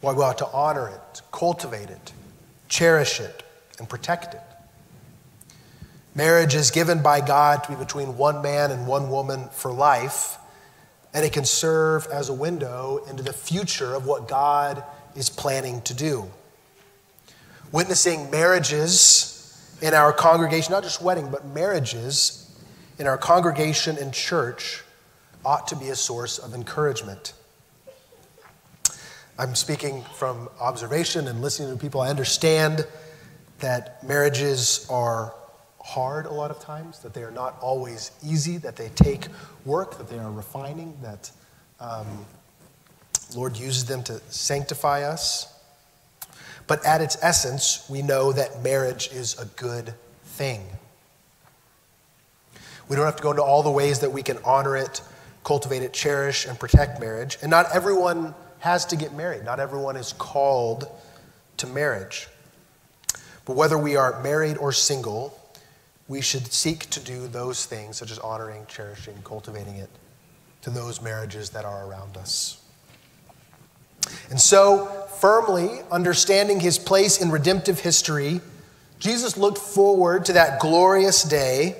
why 0.00 0.14
we 0.14 0.22
ought 0.22 0.38
to 0.38 0.46
honor 0.46 0.88
it, 0.88 1.22
cultivate 1.30 1.90
it, 1.90 2.12
cherish 2.68 3.20
it, 3.20 3.42
and 3.78 3.86
protect 3.86 4.32
it. 4.32 4.40
Marriage 6.14 6.54
is 6.54 6.70
given 6.70 7.02
by 7.02 7.20
God 7.20 7.62
to 7.64 7.72
be 7.72 7.76
between 7.76 8.16
one 8.16 8.40
man 8.40 8.70
and 8.70 8.86
one 8.86 9.10
woman 9.10 9.48
for 9.52 9.70
life, 9.70 10.38
and 11.12 11.24
it 11.24 11.34
can 11.34 11.44
serve 11.44 12.06
as 12.06 12.30
a 12.30 12.32
window 12.32 13.04
into 13.10 13.22
the 13.22 13.32
future 13.34 13.94
of 13.94 14.06
what 14.06 14.26
God 14.26 14.82
is 15.14 15.28
planning 15.28 15.82
to 15.82 15.92
do. 15.92 16.30
Witnessing 17.72 18.30
marriages 18.30 19.29
in 19.82 19.94
our 19.94 20.12
congregation, 20.12 20.72
not 20.72 20.82
just 20.82 21.02
wedding, 21.02 21.30
but 21.30 21.46
marriages 21.46 22.50
in 22.98 23.06
our 23.06 23.18
congregation 23.18 23.96
and 23.98 24.12
church, 24.12 24.84
ought 25.44 25.66
to 25.68 25.76
be 25.76 25.88
a 25.88 25.96
source 25.96 26.38
of 26.38 26.54
encouragement. 26.54 27.32
I'm 29.38 29.54
speaking 29.54 30.04
from 30.14 30.50
observation 30.60 31.26
and 31.26 31.40
listening 31.40 31.74
to 31.74 31.80
people. 31.80 32.02
I 32.02 32.10
understand 32.10 32.86
that 33.60 34.04
marriages 34.04 34.86
are 34.90 35.34
hard 35.82 36.26
a 36.26 36.30
lot 36.30 36.50
of 36.50 36.60
times, 36.60 36.98
that 36.98 37.14
they 37.14 37.22
are 37.22 37.30
not 37.30 37.56
always 37.62 38.10
easy, 38.22 38.58
that 38.58 38.76
they 38.76 38.90
take 38.90 39.28
work, 39.64 39.96
that 39.96 40.10
they 40.10 40.18
are 40.18 40.30
refining, 40.30 40.94
that 41.02 41.30
um, 41.80 42.26
Lord 43.34 43.56
uses 43.56 43.86
them 43.86 44.02
to 44.04 44.20
sanctify 44.28 45.04
us. 45.04 45.54
But 46.70 46.86
at 46.86 47.00
its 47.00 47.18
essence, 47.20 47.84
we 47.90 48.00
know 48.00 48.30
that 48.30 48.62
marriage 48.62 49.10
is 49.12 49.36
a 49.40 49.44
good 49.60 49.92
thing. 50.22 50.64
We 52.88 52.94
don't 52.94 53.06
have 53.06 53.16
to 53.16 53.22
go 53.24 53.32
into 53.32 53.42
all 53.42 53.64
the 53.64 53.72
ways 53.72 53.98
that 53.98 54.12
we 54.12 54.22
can 54.22 54.38
honor 54.44 54.76
it, 54.76 55.02
cultivate 55.42 55.82
it, 55.82 55.92
cherish, 55.92 56.46
and 56.46 56.56
protect 56.56 57.00
marriage. 57.00 57.38
And 57.42 57.50
not 57.50 57.74
everyone 57.74 58.36
has 58.60 58.86
to 58.86 58.96
get 58.96 59.12
married, 59.14 59.44
not 59.44 59.58
everyone 59.58 59.96
is 59.96 60.12
called 60.12 60.86
to 61.56 61.66
marriage. 61.66 62.28
But 63.46 63.56
whether 63.56 63.76
we 63.76 63.96
are 63.96 64.22
married 64.22 64.56
or 64.56 64.70
single, 64.70 65.36
we 66.06 66.20
should 66.20 66.52
seek 66.52 66.88
to 66.90 67.00
do 67.00 67.26
those 67.26 67.66
things, 67.66 67.96
such 67.96 68.12
as 68.12 68.20
honoring, 68.20 68.64
cherishing, 68.68 69.16
cultivating 69.24 69.74
it, 69.74 69.90
to 70.62 70.70
those 70.70 71.02
marriages 71.02 71.50
that 71.50 71.64
are 71.64 71.84
around 71.88 72.16
us. 72.16 72.62
And 74.30 74.40
so, 74.40 75.08
firmly 75.20 75.80
understanding 75.90 76.60
his 76.60 76.78
place 76.78 77.20
in 77.20 77.30
redemptive 77.30 77.80
history, 77.80 78.40
Jesus 78.98 79.36
looked 79.36 79.58
forward 79.58 80.24
to 80.26 80.34
that 80.34 80.60
glorious 80.60 81.22
day 81.22 81.76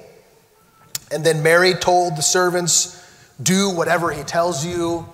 and 1.10 1.24
then 1.24 1.42
Mary 1.42 1.74
told 1.74 2.16
the 2.16 2.22
servants, 2.22 2.96
Do 3.42 3.70
whatever 3.70 4.12
he 4.12 4.22
tells 4.22 4.64
you. 4.64 5.08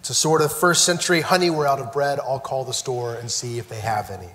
It's 0.00 0.10
a 0.10 0.14
sort 0.14 0.40
of 0.40 0.52
first 0.52 0.84
century 0.84 1.20
honey, 1.20 1.50
we're 1.50 1.66
out 1.66 1.80
of 1.80 1.92
bread. 1.92 2.18
I'll 2.20 2.40
call 2.40 2.64
the 2.64 2.72
store 2.72 3.14
and 3.14 3.30
see 3.30 3.58
if 3.58 3.68
they 3.68 3.80
have 3.80 4.10
any. 4.10 4.30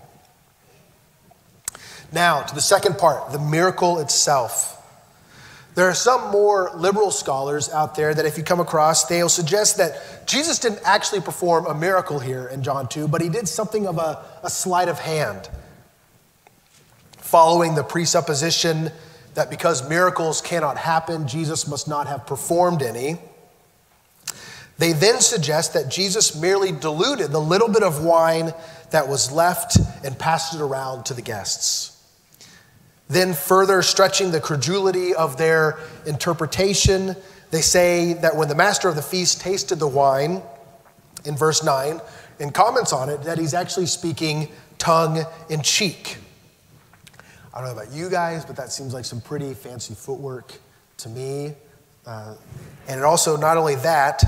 Now, 2.11 2.43
to 2.43 2.53
the 2.53 2.61
second 2.61 2.97
part 2.97 3.31
the 3.31 3.39
miracle 3.39 3.99
itself. 3.99 4.79
There 5.75 5.89
are 5.89 5.95
some 5.95 6.29
more 6.29 6.71
liberal 6.75 7.09
scholars 7.09 7.69
out 7.69 7.95
there 7.95 8.13
that, 8.13 8.25
if 8.25 8.37
you 8.37 8.43
come 8.43 8.59
across, 8.59 9.05
they'll 9.05 9.27
suggest 9.27 9.77
that 9.77 10.27
Jesus 10.27 10.59
didn't 10.59 10.81
actually 10.83 11.21
perform 11.21 11.65
a 11.65 11.73
miracle 11.73 12.19
here 12.19 12.47
in 12.47 12.61
John 12.61 12.87
2, 12.87 13.07
but 13.07 13.21
he 13.21 13.29
did 13.29 13.47
something 13.47 13.87
of 13.87 13.97
a, 13.97 14.23
a 14.43 14.49
sleight 14.49 14.87
of 14.87 14.99
hand. 14.99 15.49
Following 17.17 17.73
the 17.73 17.83
presupposition 17.83 18.91
that 19.33 19.49
because 19.49 19.87
miracles 19.89 20.41
cannot 20.41 20.77
happen, 20.77 21.27
Jesus 21.27 21.67
must 21.67 21.87
not 21.87 22.05
have 22.05 22.27
performed 22.27 22.83
any. 22.83 23.17
They 24.77 24.93
then 24.93 25.21
suggest 25.21 25.73
that 25.73 25.89
Jesus 25.89 26.39
merely 26.39 26.71
diluted 26.71 27.31
the 27.31 27.41
little 27.41 27.69
bit 27.69 27.83
of 27.83 28.03
wine 28.03 28.53
that 28.91 29.07
was 29.07 29.31
left 29.31 29.77
and 30.03 30.17
passed 30.17 30.53
it 30.53 30.61
around 30.61 31.05
to 31.07 31.15
the 31.15 31.21
guests. 31.23 31.92
Then, 33.07 33.33
further 33.33 33.81
stretching 33.81 34.31
the 34.31 34.39
credulity 34.39 35.13
of 35.13 35.37
their 35.37 35.77
interpretation, 36.05 37.15
they 37.51 37.61
say 37.61 38.13
that 38.13 38.35
when 38.35 38.47
the 38.47 38.55
master 38.55 38.87
of 38.87 38.95
the 38.95 39.01
feast 39.01 39.41
tasted 39.41 39.77
the 39.77 39.87
wine, 39.87 40.41
in 41.25 41.35
verse 41.35 41.63
9, 41.63 42.01
and 42.39 42.53
comments 42.53 42.91
on 42.93 43.09
it, 43.09 43.23
that 43.23 43.37
he's 43.37 43.53
actually 43.53 43.85
speaking 43.85 44.49
tongue 44.77 45.23
in 45.49 45.61
cheek. 45.61 46.17
I 47.53 47.59
don't 47.59 47.67
know 47.67 47.81
about 47.81 47.93
you 47.93 48.09
guys, 48.09 48.45
but 48.45 48.55
that 48.55 48.71
seems 48.71 48.93
like 48.93 49.05
some 49.05 49.21
pretty 49.21 49.53
fancy 49.53 49.93
footwork 49.93 50.53
to 50.97 51.09
me. 51.09 51.53
Uh, 52.05 52.35
and 52.87 52.99
it 52.99 53.03
also, 53.03 53.37
not 53.37 53.57
only 53.57 53.75
that, 53.75 54.23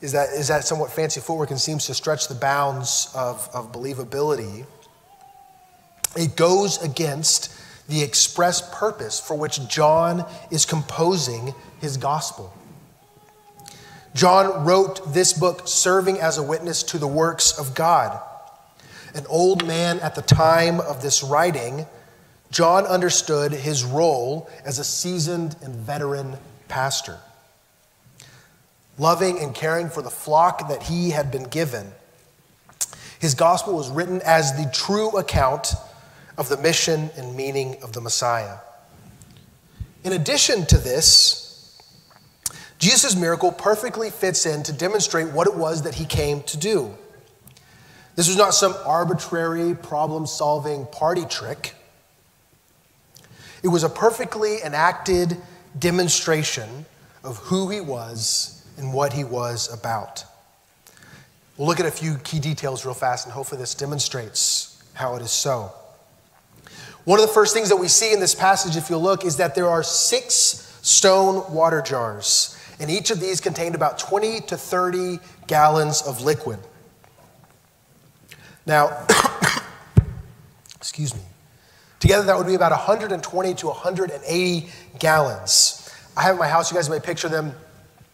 is 0.00 0.12
that, 0.12 0.30
is 0.30 0.48
that 0.48 0.64
somewhat 0.64 0.92
fancy 0.92 1.20
footwork 1.20 1.50
and 1.50 1.60
seems 1.60 1.86
to 1.86 1.94
stretch 1.94 2.28
the 2.28 2.34
bounds 2.34 3.10
of, 3.14 3.48
of 3.52 3.72
believability. 3.72 4.64
It 6.16 6.36
goes 6.36 6.82
against 6.82 7.52
the 7.88 8.02
express 8.02 8.76
purpose 8.76 9.20
for 9.20 9.34
which 9.34 9.66
John 9.68 10.24
is 10.50 10.64
composing 10.64 11.54
his 11.80 11.96
gospel. 11.96 12.52
John 14.14 14.64
wrote 14.64 15.12
this 15.12 15.32
book 15.32 15.62
serving 15.66 16.20
as 16.20 16.38
a 16.38 16.42
witness 16.42 16.82
to 16.84 16.98
the 16.98 17.08
works 17.08 17.58
of 17.58 17.74
God. 17.74 18.20
An 19.14 19.26
old 19.28 19.66
man 19.66 20.00
at 20.00 20.14
the 20.14 20.22
time 20.22 20.80
of 20.80 21.02
this 21.02 21.22
writing 21.22 21.86
John 22.54 22.86
understood 22.86 23.50
his 23.50 23.82
role 23.82 24.48
as 24.64 24.78
a 24.78 24.84
seasoned 24.84 25.56
and 25.60 25.74
veteran 25.74 26.36
pastor. 26.68 27.18
Loving 28.96 29.40
and 29.40 29.52
caring 29.52 29.88
for 29.88 30.02
the 30.02 30.10
flock 30.10 30.68
that 30.68 30.84
he 30.84 31.10
had 31.10 31.32
been 31.32 31.48
given, 31.48 31.90
his 33.18 33.34
gospel 33.34 33.74
was 33.74 33.90
written 33.90 34.22
as 34.24 34.52
the 34.52 34.70
true 34.72 35.10
account 35.18 35.74
of 36.36 36.48
the 36.48 36.56
mission 36.56 37.10
and 37.16 37.36
meaning 37.36 37.76
of 37.82 37.92
the 37.92 38.00
Messiah. 38.00 38.56
In 40.02 40.12
addition 40.12 40.66
to 40.66 40.78
this, 40.78 41.80
Jesus' 42.78 43.16
miracle 43.16 43.52
perfectly 43.52 44.10
fits 44.10 44.44
in 44.44 44.62
to 44.64 44.72
demonstrate 44.72 45.32
what 45.32 45.46
it 45.46 45.54
was 45.54 45.82
that 45.82 45.94
he 45.94 46.04
came 46.04 46.42
to 46.42 46.56
do. 46.56 46.94
This 48.16 48.28
was 48.28 48.36
not 48.36 48.54
some 48.54 48.74
arbitrary 48.84 49.74
problem 49.74 50.26
solving 50.26 50.86
party 50.86 51.24
trick. 51.24 51.74
It 53.62 53.68
was 53.68 53.82
a 53.82 53.88
perfectly 53.88 54.58
enacted 54.62 55.36
demonstration 55.78 56.84
of 57.24 57.38
who 57.38 57.70
he 57.70 57.80
was 57.80 58.64
and 58.76 58.92
what 58.92 59.12
he 59.12 59.24
was 59.24 59.72
about. 59.72 60.24
We'll 61.56 61.68
look 61.68 61.80
at 61.80 61.86
a 61.86 61.90
few 61.90 62.16
key 62.18 62.40
details 62.40 62.84
real 62.84 62.94
fast, 62.94 63.26
and 63.26 63.32
hopefully, 63.32 63.60
this 63.60 63.74
demonstrates 63.74 64.82
how 64.92 65.14
it 65.14 65.22
is 65.22 65.30
so. 65.30 65.72
One 67.04 67.20
of 67.20 67.26
the 67.26 67.32
first 67.32 67.54
things 67.54 67.68
that 67.68 67.76
we 67.76 67.88
see 67.88 68.12
in 68.12 68.20
this 68.20 68.34
passage, 68.34 68.76
if 68.76 68.88
you 68.88 68.96
look, 68.96 69.24
is 69.24 69.36
that 69.36 69.54
there 69.54 69.68
are 69.68 69.82
six 69.82 70.78
stone 70.82 71.52
water 71.52 71.82
jars, 71.82 72.58
and 72.80 72.90
each 72.90 73.10
of 73.10 73.20
these 73.20 73.40
contained 73.40 73.74
about 73.74 73.98
20 73.98 74.40
to 74.42 74.56
30 74.56 75.18
gallons 75.46 76.02
of 76.02 76.22
liquid. 76.22 76.58
Now, 78.66 79.06
excuse 80.76 81.14
me. 81.14 81.20
Together, 82.00 82.24
that 82.24 82.36
would 82.36 82.46
be 82.46 82.54
about 82.54 82.72
120 82.72 83.54
to 83.54 83.66
180 83.66 84.68
gallons. 84.98 85.90
I 86.16 86.22
have 86.22 86.34
in 86.34 86.38
my 86.38 86.48
house, 86.48 86.70
you 86.70 86.76
guys 86.76 86.88
may 86.88 87.00
picture 87.00 87.28
them, 87.28 87.54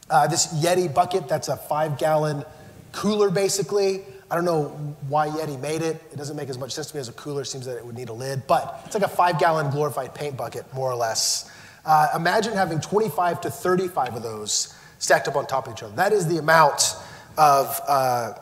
uh, 0.08 0.26
this 0.26 0.48
Yeti 0.54 0.92
bucket 0.92 1.28
that's 1.28 1.48
a 1.48 1.56
five 1.56 1.98
gallon 1.98 2.44
cooler 2.92 3.30
basically. 3.30 4.04
I 4.30 4.36
don't 4.36 4.44
know 4.44 4.68
why 5.08 5.28
Yeti 5.28 5.60
made 5.60 5.82
it. 5.82 6.00
It 6.12 6.16
doesn't 6.16 6.36
make 6.36 6.48
as 6.48 6.56
much 6.56 6.72
sense 6.72 6.88
to 6.90 6.96
me 6.96 7.00
as 7.00 7.08
a 7.08 7.12
cooler. 7.12 7.42
Seems 7.42 7.66
that 7.66 7.76
it 7.76 7.84
would 7.84 7.96
need 7.96 8.10
a 8.10 8.12
lid, 8.12 8.46
but 8.46 8.82
it's 8.84 8.94
like 8.94 9.02
a 9.02 9.08
five 9.08 9.40
gallon 9.40 9.70
glorified 9.70 10.14
paint 10.14 10.36
bucket, 10.36 10.72
more 10.72 10.90
or 10.90 10.94
less. 10.94 11.50
Uh, 11.84 12.08
imagine 12.14 12.52
having 12.52 12.80
25 12.80 13.40
to 13.40 13.50
35 13.50 14.16
of 14.16 14.22
those 14.22 14.74
stacked 14.98 15.26
up 15.26 15.34
on 15.34 15.46
top 15.46 15.66
of 15.66 15.72
each 15.72 15.82
other. 15.82 15.94
That 15.96 16.12
is 16.12 16.28
the 16.28 16.38
amount 16.38 16.94
of 17.36 17.80
uh, 17.88 18.34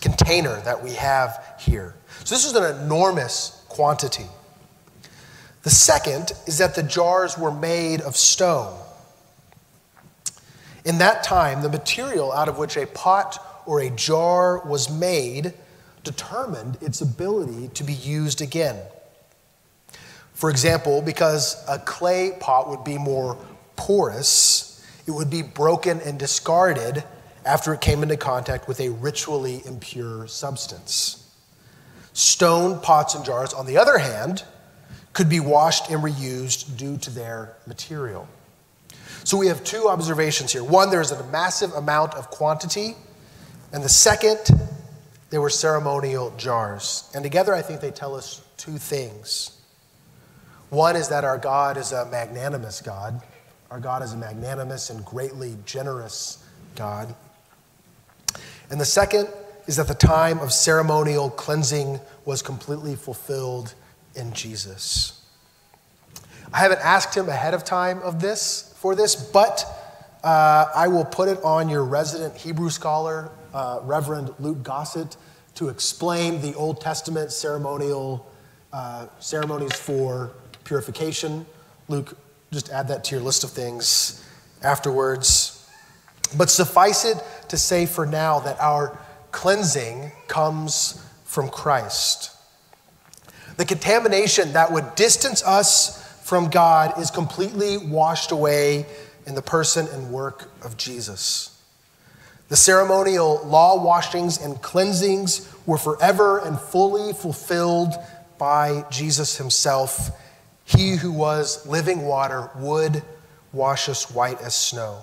container 0.00 0.60
that 0.62 0.82
we 0.82 0.94
have 0.94 1.56
here. 1.60 1.94
So 2.24 2.34
this 2.34 2.44
is 2.44 2.54
an 2.54 2.82
enormous 2.82 3.64
quantity. 3.68 4.26
The 5.62 5.70
second 5.70 6.32
is 6.46 6.58
that 6.58 6.74
the 6.74 6.82
jars 6.82 7.38
were 7.38 7.52
made 7.52 8.00
of 8.00 8.16
stone. 8.16 8.76
In 10.84 10.98
that 10.98 11.22
time, 11.22 11.62
the 11.62 11.70
material 11.70 12.32
out 12.32 12.48
of 12.48 12.58
which 12.58 12.76
a 12.76 12.86
pot 12.86 13.53
or 13.66 13.80
a 13.80 13.90
jar 13.90 14.64
was 14.66 14.90
made 14.90 15.54
determined 16.02 16.78
its 16.80 17.00
ability 17.00 17.68
to 17.68 17.84
be 17.84 17.94
used 17.94 18.40
again. 18.40 18.76
For 20.34 20.50
example, 20.50 21.00
because 21.00 21.64
a 21.68 21.78
clay 21.78 22.36
pot 22.38 22.68
would 22.68 22.84
be 22.84 22.98
more 22.98 23.38
porous, 23.76 24.84
it 25.06 25.10
would 25.10 25.30
be 25.30 25.42
broken 25.42 26.00
and 26.00 26.18
discarded 26.18 27.04
after 27.44 27.74
it 27.74 27.80
came 27.80 28.02
into 28.02 28.16
contact 28.16 28.68
with 28.68 28.80
a 28.80 28.88
ritually 28.90 29.62
impure 29.66 30.26
substance. 30.26 31.20
Stone 32.12 32.80
pots 32.80 33.14
and 33.14 33.24
jars, 33.24 33.52
on 33.52 33.66
the 33.66 33.76
other 33.76 33.98
hand, 33.98 34.44
could 35.12 35.28
be 35.28 35.40
washed 35.40 35.90
and 35.90 36.02
reused 36.02 36.76
due 36.76 36.96
to 36.98 37.10
their 37.10 37.56
material. 37.66 38.28
So 39.24 39.36
we 39.36 39.46
have 39.46 39.62
two 39.64 39.88
observations 39.88 40.52
here. 40.52 40.64
One, 40.64 40.90
there's 40.90 41.12
a 41.12 41.24
massive 41.28 41.72
amount 41.72 42.14
of 42.14 42.30
quantity, 42.30 42.96
and 43.74 43.82
the 43.82 43.88
second, 43.88 44.38
there 45.30 45.40
were 45.40 45.50
ceremonial 45.50 46.32
jars. 46.36 47.10
And 47.12 47.24
together, 47.24 47.52
I 47.52 47.60
think 47.60 47.80
they 47.80 47.90
tell 47.90 48.14
us 48.14 48.40
two 48.56 48.78
things. 48.78 49.60
One 50.70 50.94
is 50.94 51.08
that 51.08 51.24
our 51.24 51.38
God 51.38 51.76
is 51.76 51.90
a 51.90 52.06
magnanimous 52.06 52.80
God. 52.80 53.20
Our 53.72 53.80
God 53.80 54.04
is 54.04 54.12
a 54.12 54.16
magnanimous 54.16 54.90
and 54.90 55.04
greatly 55.04 55.56
generous 55.66 56.46
God. 56.76 57.16
And 58.70 58.80
the 58.80 58.84
second 58.84 59.28
is 59.66 59.74
that 59.74 59.88
the 59.88 59.94
time 59.94 60.38
of 60.38 60.52
ceremonial 60.52 61.30
cleansing 61.30 61.98
was 62.24 62.42
completely 62.42 62.94
fulfilled 62.94 63.74
in 64.14 64.32
Jesus. 64.34 65.20
I 66.52 66.58
haven't 66.58 66.80
asked 66.80 67.16
him 67.16 67.28
ahead 67.28 67.54
of 67.54 67.64
time 67.64 68.00
of 68.02 68.20
this 68.20 68.72
for 68.76 68.94
this, 68.94 69.16
but 69.16 69.64
uh, 70.22 70.66
I 70.72 70.86
will 70.86 71.04
put 71.04 71.28
it 71.28 71.42
on 71.42 71.68
your 71.68 71.84
resident 71.84 72.36
Hebrew 72.36 72.70
scholar, 72.70 73.32
uh, 73.54 73.80
Reverend 73.82 74.34
Luke 74.38 74.62
Gossett, 74.62 75.16
to 75.54 75.68
explain 75.68 76.42
the 76.42 76.54
Old 76.54 76.80
Testament 76.80 77.32
ceremonial 77.32 78.30
uh, 78.72 79.06
ceremonies 79.20 79.72
for 79.72 80.32
purification. 80.64 81.46
Luke, 81.88 82.16
just 82.52 82.70
add 82.70 82.88
that 82.88 83.04
to 83.04 83.14
your 83.14 83.24
list 83.24 83.44
of 83.44 83.50
things 83.50 84.28
afterwards. 84.62 85.70
But 86.36 86.50
suffice 86.50 87.04
it 87.04 87.22
to 87.48 87.56
say 87.56 87.86
for 87.86 88.04
now 88.04 88.40
that 88.40 88.60
our 88.60 88.98
cleansing 89.30 90.10
comes 90.26 91.04
from 91.24 91.48
Christ. 91.48 92.32
The 93.56 93.64
contamination 93.64 94.52
that 94.54 94.72
would 94.72 94.96
distance 94.96 95.44
us 95.44 96.02
from 96.24 96.50
God 96.50 96.98
is 96.98 97.10
completely 97.10 97.76
washed 97.76 98.32
away 98.32 98.86
in 99.26 99.34
the 99.34 99.42
person 99.42 99.86
and 99.92 100.10
work 100.10 100.50
of 100.64 100.76
Jesus. 100.76 101.53
The 102.48 102.56
ceremonial 102.56 103.40
law 103.46 103.82
washings 103.82 104.40
and 104.40 104.60
cleansings 104.60 105.50
were 105.66 105.78
forever 105.78 106.38
and 106.38 106.58
fully 106.58 107.12
fulfilled 107.12 107.94
by 108.38 108.84
Jesus 108.90 109.38
himself. 109.38 110.10
He 110.64 110.96
who 110.96 111.12
was 111.12 111.66
living 111.66 112.02
water 112.02 112.50
would 112.56 113.02
wash 113.52 113.88
us 113.88 114.10
white 114.10 114.40
as 114.40 114.54
snow. 114.54 114.98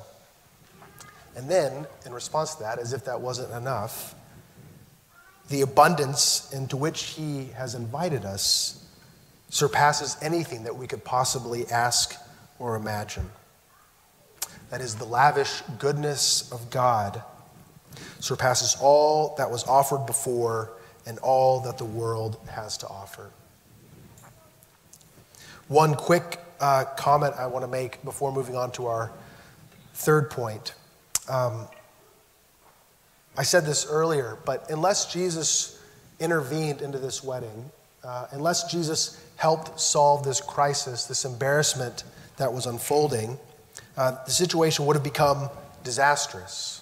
And 1.35 1.49
then, 1.49 1.87
in 2.05 2.13
response 2.13 2.55
to 2.55 2.63
that, 2.63 2.77
as 2.77 2.93
if 2.93 3.05
that 3.05 3.21
wasn't 3.21 3.51
enough, 3.53 4.13
the 5.49 5.61
abundance 5.61 6.51
into 6.53 6.77
which 6.77 7.03
he 7.03 7.47
has 7.55 7.73
invited 7.73 8.25
us 8.25 8.85
surpasses 9.49 10.15
anything 10.21 10.63
that 10.63 10.75
we 10.75 10.87
could 10.87 11.03
possibly 11.03 11.67
ask 11.67 12.15
or 12.59 12.75
imagine. 12.75 13.29
That 14.71 14.81
is, 14.81 14.95
the 14.95 15.05
lavish 15.05 15.61
goodness 15.79 16.51
of 16.51 16.69
God 16.69 17.21
surpasses 18.19 18.77
all 18.81 19.35
that 19.37 19.51
was 19.51 19.67
offered 19.67 20.05
before 20.05 20.71
and 21.05 21.19
all 21.19 21.59
that 21.61 21.77
the 21.77 21.85
world 21.85 22.37
has 22.49 22.77
to 22.77 22.87
offer. 22.87 23.29
One 25.67 25.93
quick 25.93 26.39
uh, 26.59 26.85
comment 26.97 27.35
I 27.37 27.47
want 27.47 27.63
to 27.63 27.67
make 27.71 28.03
before 28.03 28.31
moving 28.31 28.55
on 28.55 28.71
to 28.73 28.87
our 28.87 29.11
third 29.93 30.29
point. 30.29 30.73
Um, 31.27 31.67
I 33.37 33.43
said 33.43 33.65
this 33.65 33.85
earlier, 33.85 34.37
but 34.45 34.69
unless 34.69 35.11
Jesus 35.11 35.81
intervened 36.19 36.81
into 36.81 36.97
this 36.97 37.23
wedding, 37.23 37.69
uh, 38.03 38.27
unless 38.31 38.71
Jesus 38.71 39.21
helped 39.35 39.79
solve 39.79 40.23
this 40.23 40.39
crisis, 40.39 41.05
this 41.05 41.25
embarrassment 41.25 42.03
that 42.37 42.53
was 42.53 42.65
unfolding, 42.65 43.37
uh, 43.97 44.23
the 44.25 44.31
situation 44.31 44.85
would 44.85 44.95
have 44.95 45.03
become 45.03 45.49
disastrous. 45.83 46.81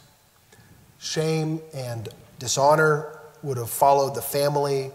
Shame 1.00 1.62
and 1.74 2.10
dishonor 2.38 3.20
would 3.44 3.58
have 3.58 3.70
followed 3.70 4.16
the 4.16 4.22
family. 4.22 4.92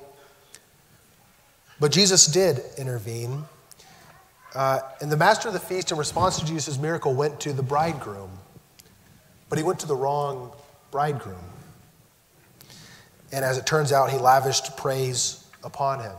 But 1.80 1.92
Jesus 1.92 2.26
did 2.26 2.60
intervene. 2.78 3.44
Uh, 4.54 4.80
and 5.00 5.10
the 5.10 5.16
master 5.16 5.48
of 5.48 5.54
the 5.54 5.60
feast, 5.60 5.90
in 5.90 5.98
response 5.98 6.38
to 6.38 6.46
Jesus' 6.46 6.78
miracle, 6.78 7.14
went 7.14 7.40
to 7.40 7.52
the 7.52 7.62
bridegroom. 7.62 8.30
But 9.48 9.58
he 9.58 9.64
went 9.64 9.80
to 9.80 9.86
the 9.86 9.96
wrong 9.96 10.52
bridegroom. 10.90 11.44
And 13.32 13.44
as 13.44 13.58
it 13.58 13.66
turns 13.66 13.92
out, 13.92 14.10
he 14.10 14.18
lavished 14.18 14.76
praise 14.76 15.44
upon 15.64 16.00
him. 16.00 16.14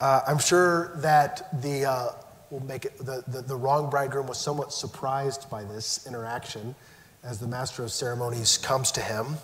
Uh, 0.00 0.22
I'm 0.26 0.38
sure 0.38 0.92
that 0.96 1.60
the, 1.62 1.84
uh, 1.84 2.08
will 2.50 2.64
make 2.64 2.84
it, 2.84 2.96
the, 2.98 3.24
the, 3.28 3.42
the 3.42 3.56
wrong 3.56 3.90
bridegroom 3.90 4.26
was 4.26 4.38
somewhat 4.38 4.72
surprised 4.72 5.50
by 5.50 5.64
this 5.64 6.06
interaction 6.06 6.74
as 7.24 7.38
the 7.38 7.46
master 7.46 7.82
of 7.82 7.90
ceremonies 7.90 8.58
comes 8.58 8.92
to 8.92 9.00
him 9.00 9.36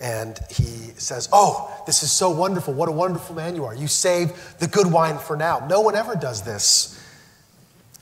and 0.00 0.38
he 0.50 0.92
says, 0.98 1.28
Oh, 1.32 1.82
this 1.86 2.02
is 2.02 2.10
so 2.10 2.30
wonderful. 2.30 2.74
What 2.74 2.88
a 2.88 2.92
wonderful 2.92 3.34
man 3.34 3.56
you 3.56 3.64
are. 3.64 3.74
You 3.74 3.88
save 3.88 4.56
the 4.58 4.66
good 4.66 4.86
wine 4.86 5.18
for 5.18 5.36
now. 5.36 5.66
No 5.66 5.80
one 5.80 5.94
ever 5.94 6.14
does 6.14 6.42
this. 6.42 7.02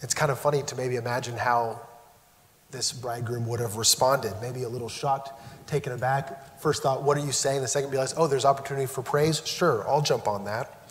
It's 0.03 0.15
kind 0.15 0.31
of 0.31 0.39
funny 0.39 0.63
to 0.63 0.77
maybe 0.77 0.97
imagine 0.97 1.37
how 1.37 1.81
this 2.71 2.93
bridegroom 2.93 3.47
would 3.47 3.61
have 3.61 3.77
responded. 3.77 4.35
Maybe 4.43 4.65
a 4.65 4.69
little 4.69 4.89
shocked, 4.89 5.31
taken 5.69 5.93
aback. 5.93 6.61
First 6.61 6.83
thought, 6.83 7.05
what 7.05 7.17
are 7.17 7.25
you 7.25 7.33
saying? 7.33 7.63
The 7.63 7.69
second 7.69 7.91
realized, 7.91 8.17
oh, 8.19 8.27
there's 8.27 8.45
opportunity 8.45 8.87
for 8.87 9.03
praise? 9.03 9.47
Sure, 9.47 9.89
I'll 9.89 10.03
jump 10.03 10.27
on 10.27 10.45
that. 10.47 10.84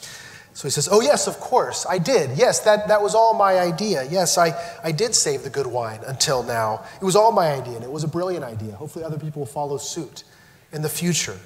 So 0.54 0.68
he 0.68 0.72
says, 0.72 0.88
Oh, 0.92 1.02
yes, 1.02 1.28
of 1.28 1.40
course, 1.40 1.86
I 1.90 1.98
did. 1.98 2.38
Yes, 2.38 2.60
that, 2.62 2.88
that 2.88 3.02
was 3.02 3.16
all 3.16 3.34
my 3.34 3.60
idea. 3.60 4.04
Yes, 4.10 4.38
I, 4.38 4.54
I 4.84 4.92
did 4.92 5.16
save 5.16 5.44
the 5.44 5.50
good 5.50 5.68
wine 5.68 6.00
until 6.06 6.44
now. 6.44 6.84
It 7.02 7.06
was 7.06 7.16
all 7.16 7.32
my 7.32 7.52
idea, 7.52 7.76
and 7.76 7.84
it 7.84 7.92
was 7.92 8.04
a 8.04 8.08
brilliant 8.08 8.44
idea. 8.44 8.74
Hopefully, 8.74 9.04
other 9.04 9.18
people 9.18 9.42
will 9.42 9.48
follow 9.48 9.78
suit 9.78 10.24
in 10.72 10.82
the 10.82 10.90
future. 10.90 11.38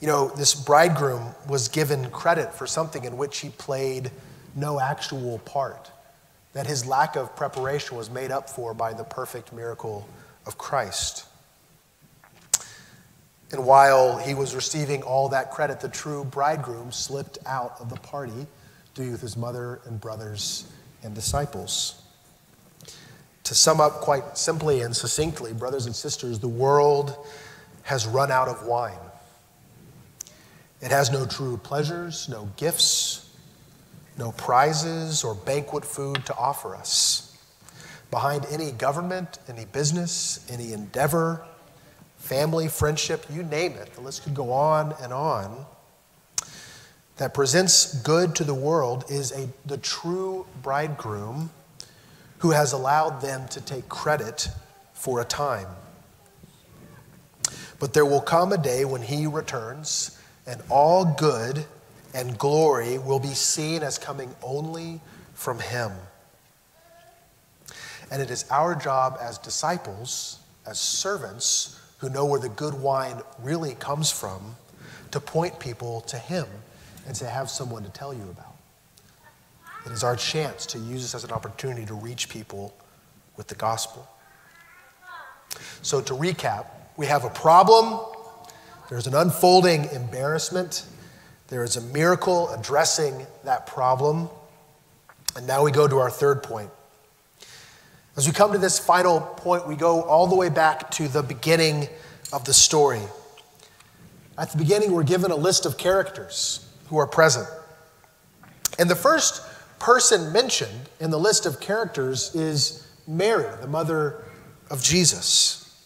You 0.00 0.06
know, 0.06 0.28
this 0.28 0.54
bridegroom 0.54 1.34
was 1.48 1.68
given 1.68 2.10
credit 2.10 2.54
for 2.54 2.66
something 2.66 3.04
in 3.04 3.16
which 3.16 3.38
he 3.38 3.48
played 3.48 4.10
no 4.54 4.78
actual 4.78 5.38
part 5.40 5.90
that 6.52 6.66
his 6.66 6.86
lack 6.86 7.16
of 7.16 7.34
preparation 7.36 7.96
was 7.96 8.10
made 8.10 8.30
up 8.30 8.48
for 8.48 8.74
by 8.74 8.92
the 8.92 9.04
perfect 9.04 9.52
miracle 9.52 10.08
of 10.46 10.58
Christ. 10.58 11.27
And 13.50 13.64
while 13.64 14.18
he 14.18 14.34
was 14.34 14.54
receiving 14.54 15.02
all 15.02 15.30
that 15.30 15.50
credit, 15.50 15.80
the 15.80 15.88
true 15.88 16.24
bridegroom 16.24 16.92
slipped 16.92 17.38
out 17.46 17.76
of 17.80 17.88
the 17.88 17.96
party 17.96 18.46
to 18.94 19.10
with 19.12 19.20
his 19.20 19.36
mother 19.36 19.80
and 19.86 20.00
brothers 20.00 20.66
and 21.02 21.14
disciples. 21.14 22.02
To 23.44 23.54
sum 23.54 23.80
up 23.80 24.00
quite 24.00 24.36
simply 24.36 24.82
and 24.82 24.94
succinctly, 24.94 25.52
brothers 25.54 25.86
and 25.86 25.94
sisters, 25.94 26.40
the 26.40 26.48
world 26.48 27.16
has 27.84 28.06
run 28.06 28.30
out 28.30 28.48
of 28.48 28.66
wine. 28.66 28.98
It 30.82 30.90
has 30.90 31.10
no 31.10 31.24
true 31.24 31.56
pleasures, 31.56 32.28
no 32.28 32.50
gifts, 32.56 33.30
no 34.18 34.32
prizes 34.32 35.24
or 35.24 35.34
banquet 35.34 35.84
food 35.84 36.26
to 36.26 36.36
offer 36.36 36.74
us. 36.74 37.36
Behind 38.10 38.46
any 38.50 38.72
government, 38.72 39.38
any 39.48 39.64
business, 39.64 40.44
any 40.50 40.72
endeavor, 40.72 41.46
family, 42.18 42.68
friendship, 42.68 43.24
you 43.30 43.42
name 43.42 43.72
it, 43.72 43.94
the 43.94 44.00
list 44.00 44.22
could 44.24 44.34
go 44.34 44.52
on 44.52 44.94
and 45.00 45.12
on, 45.12 45.64
that 47.16 47.34
presents 47.34 48.00
good 48.02 48.34
to 48.36 48.44
the 48.44 48.54
world 48.54 49.04
is 49.08 49.32
a, 49.32 49.48
the 49.66 49.78
true 49.78 50.46
bridegroom 50.62 51.50
who 52.38 52.50
has 52.50 52.72
allowed 52.72 53.20
them 53.20 53.48
to 53.48 53.60
take 53.60 53.88
credit 53.88 54.48
for 54.92 55.20
a 55.20 55.24
time. 55.24 55.66
But 57.80 57.94
there 57.94 58.04
will 58.04 58.20
come 58.20 58.52
a 58.52 58.58
day 58.58 58.84
when 58.84 59.02
he 59.02 59.26
returns, 59.26 60.20
and 60.46 60.62
all 60.68 61.04
good 61.04 61.64
and 62.14 62.38
glory 62.38 62.98
will 62.98 63.20
be 63.20 63.34
seen 63.34 63.82
as 63.82 63.98
coming 63.98 64.34
only 64.42 65.00
from 65.34 65.58
Him. 65.58 65.92
And 68.10 68.22
it 68.22 68.30
is 68.30 68.44
our 68.50 68.74
job 68.74 69.18
as 69.20 69.38
disciples, 69.38 70.38
as 70.66 70.78
servants 70.78 71.77
who 71.98 72.08
know 72.08 72.24
where 72.24 72.40
the 72.40 72.48
good 72.48 72.74
wine 72.74 73.20
really 73.40 73.74
comes 73.74 74.10
from, 74.10 74.56
to 75.10 75.20
point 75.20 75.58
people 75.58 76.02
to 76.02 76.16
Him 76.18 76.46
and 77.06 77.14
to 77.16 77.26
have 77.26 77.50
someone 77.50 77.82
to 77.84 77.90
tell 77.90 78.12
you 78.12 78.22
about. 78.30 78.56
It 79.86 79.92
is 79.92 80.04
our 80.04 80.16
chance 80.16 80.66
to 80.66 80.78
use 80.78 81.02
this 81.02 81.14
as 81.14 81.24
an 81.24 81.32
opportunity 81.32 81.86
to 81.86 81.94
reach 81.94 82.28
people 82.28 82.76
with 83.36 83.48
the 83.48 83.54
gospel. 83.54 84.08
So, 85.82 86.00
to 86.02 86.12
recap, 86.12 86.66
we 86.96 87.06
have 87.06 87.24
a 87.24 87.30
problem, 87.30 88.00
there's 88.90 89.06
an 89.06 89.14
unfolding 89.14 89.86
embarrassment 89.86 90.84
there 91.48 91.64
is 91.64 91.76
a 91.76 91.80
miracle 91.80 92.50
addressing 92.50 93.26
that 93.44 93.66
problem. 93.66 94.28
And 95.34 95.46
now 95.46 95.64
we 95.64 95.70
go 95.70 95.88
to 95.88 95.98
our 95.98 96.10
third 96.10 96.42
point. 96.42 96.70
As 98.18 98.26
we 98.26 98.32
come 98.32 98.50
to 98.50 98.58
this 98.58 98.80
final 98.80 99.20
point, 99.20 99.68
we 99.68 99.76
go 99.76 100.02
all 100.02 100.26
the 100.26 100.34
way 100.34 100.48
back 100.48 100.90
to 100.90 101.06
the 101.06 101.22
beginning 101.22 101.86
of 102.32 102.44
the 102.44 102.52
story. 102.52 103.00
At 104.36 104.50
the 104.50 104.58
beginning, 104.58 104.90
we're 104.90 105.04
given 105.04 105.30
a 105.30 105.36
list 105.36 105.64
of 105.66 105.78
characters 105.78 106.68
who 106.88 106.98
are 106.98 107.06
present. 107.06 107.46
And 108.76 108.90
the 108.90 108.96
first 108.96 109.40
person 109.78 110.32
mentioned 110.32 110.88
in 110.98 111.12
the 111.12 111.18
list 111.18 111.46
of 111.46 111.60
characters 111.60 112.34
is 112.34 112.88
Mary, 113.06 113.46
the 113.60 113.68
mother 113.68 114.24
of 114.68 114.82
Jesus. 114.82 115.80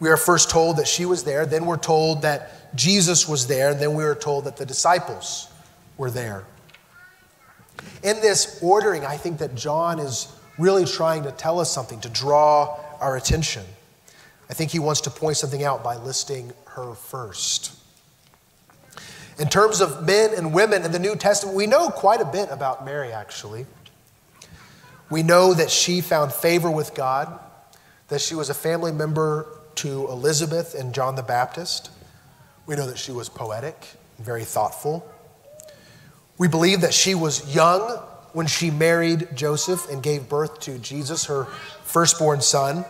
We 0.00 0.08
are 0.08 0.16
first 0.16 0.50
told 0.50 0.78
that 0.78 0.88
she 0.88 1.06
was 1.06 1.22
there, 1.22 1.46
then 1.46 1.66
we're 1.66 1.76
told 1.76 2.22
that 2.22 2.74
Jesus 2.74 3.28
was 3.28 3.46
there, 3.46 3.70
and 3.70 3.80
then 3.80 3.94
we 3.94 4.02
are 4.02 4.16
told 4.16 4.46
that 4.46 4.56
the 4.56 4.66
disciples 4.66 5.46
were 5.98 6.10
there. 6.10 6.42
In 8.02 8.20
this 8.20 8.58
ordering, 8.60 9.06
I 9.06 9.16
think 9.16 9.38
that 9.38 9.54
John 9.54 10.00
is 10.00 10.34
really 10.58 10.84
trying 10.84 11.24
to 11.24 11.32
tell 11.32 11.60
us 11.60 11.70
something, 11.70 12.00
to 12.00 12.08
draw 12.08 12.78
our 13.00 13.16
attention. 13.16 13.64
I 14.48 14.54
think 14.54 14.70
he 14.70 14.78
wants 14.78 15.00
to 15.02 15.10
point 15.10 15.36
something 15.36 15.64
out 15.64 15.82
by 15.82 15.96
listing 15.96 16.52
her 16.66 16.94
first. 16.94 17.72
In 19.38 19.48
terms 19.48 19.80
of 19.80 20.06
men 20.06 20.30
and 20.36 20.54
women 20.54 20.84
in 20.84 20.92
the 20.92 20.98
New 20.98 21.16
Testament, 21.16 21.56
we 21.56 21.66
know 21.66 21.88
quite 21.88 22.20
a 22.20 22.24
bit 22.24 22.48
about 22.50 22.84
Mary, 22.84 23.12
actually. 23.12 23.66
We 25.10 25.22
know 25.22 25.54
that 25.54 25.70
she 25.70 26.00
found 26.00 26.32
favor 26.32 26.70
with 26.70 26.94
God, 26.94 27.40
that 28.08 28.20
she 28.20 28.34
was 28.34 28.48
a 28.48 28.54
family 28.54 28.92
member 28.92 29.48
to 29.76 30.08
Elizabeth 30.08 30.74
and 30.74 30.94
John 30.94 31.16
the 31.16 31.22
Baptist. 31.22 31.90
We 32.66 32.76
know 32.76 32.86
that 32.86 32.98
she 32.98 33.10
was 33.10 33.28
poetic, 33.28 33.76
very 34.18 34.44
thoughtful. 34.44 35.04
We 36.38 36.46
believe 36.46 36.80
that 36.82 36.94
she 36.94 37.14
was 37.14 37.54
young 37.54 38.00
when 38.34 38.46
she 38.48 38.70
married 38.70 39.28
Joseph 39.34 39.88
and 39.88 40.02
gave 40.02 40.28
birth 40.28 40.60
to 40.60 40.76
Jesus, 40.78 41.26
her 41.26 41.44
firstborn 41.84 42.40
son. 42.40 42.84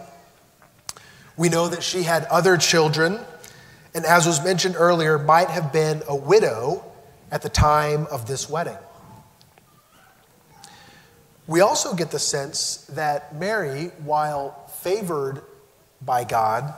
We 1.36 1.50
know 1.50 1.68
that 1.68 1.82
she 1.82 2.02
had 2.02 2.24
other 2.24 2.56
children, 2.56 3.20
and 3.94 4.06
as 4.06 4.26
was 4.26 4.42
mentioned 4.42 4.74
earlier, 4.78 5.18
might 5.18 5.50
have 5.50 5.72
been 5.72 6.02
a 6.08 6.16
widow 6.16 6.82
at 7.30 7.42
the 7.42 7.50
time 7.50 8.06
of 8.10 8.26
this 8.26 8.48
wedding. 8.48 8.78
We 11.46 11.60
also 11.60 11.94
get 11.94 12.10
the 12.10 12.18
sense 12.18 12.86
that 12.94 13.34
Mary, 13.34 13.90
while 14.02 14.66
favored 14.80 15.42
by 16.00 16.24
God, 16.24 16.72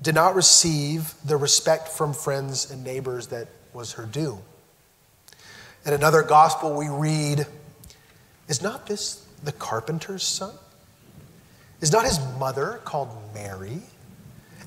did 0.00 0.14
not 0.14 0.36
receive 0.36 1.14
the 1.24 1.36
respect 1.36 1.88
from 1.88 2.12
friends 2.12 2.70
and 2.70 2.84
neighbors 2.84 3.28
that 3.28 3.48
was 3.72 3.92
her 3.92 4.06
due. 4.06 4.38
In 5.84 5.92
another 5.92 6.22
gospel, 6.22 6.74
we 6.76 6.88
read, 6.88 7.46
Is 8.48 8.62
not 8.62 8.86
this 8.86 9.26
the 9.42 9.52
carpenter's 9.52 10.22
son? 10.22 10.54
Is 11.80 11.90
not 11.90 12.04
his 12.04 12.20
mother 12.38 12.80
called 12.84 13.08
Mary? 13.34 13.82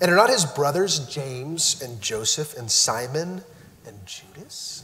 And 0.01 0.11
are 0.11 0.15
not 0.15 0.29
his 0.29 0.43
brothers 0.45 0.99
James 1.07 1.81
and 1.81 2.01
Joseph 2.01 2.57
and 2.57 2.69
Simon 2.69 3.41
and 3.87 4.05
Judas? 4.05 4.83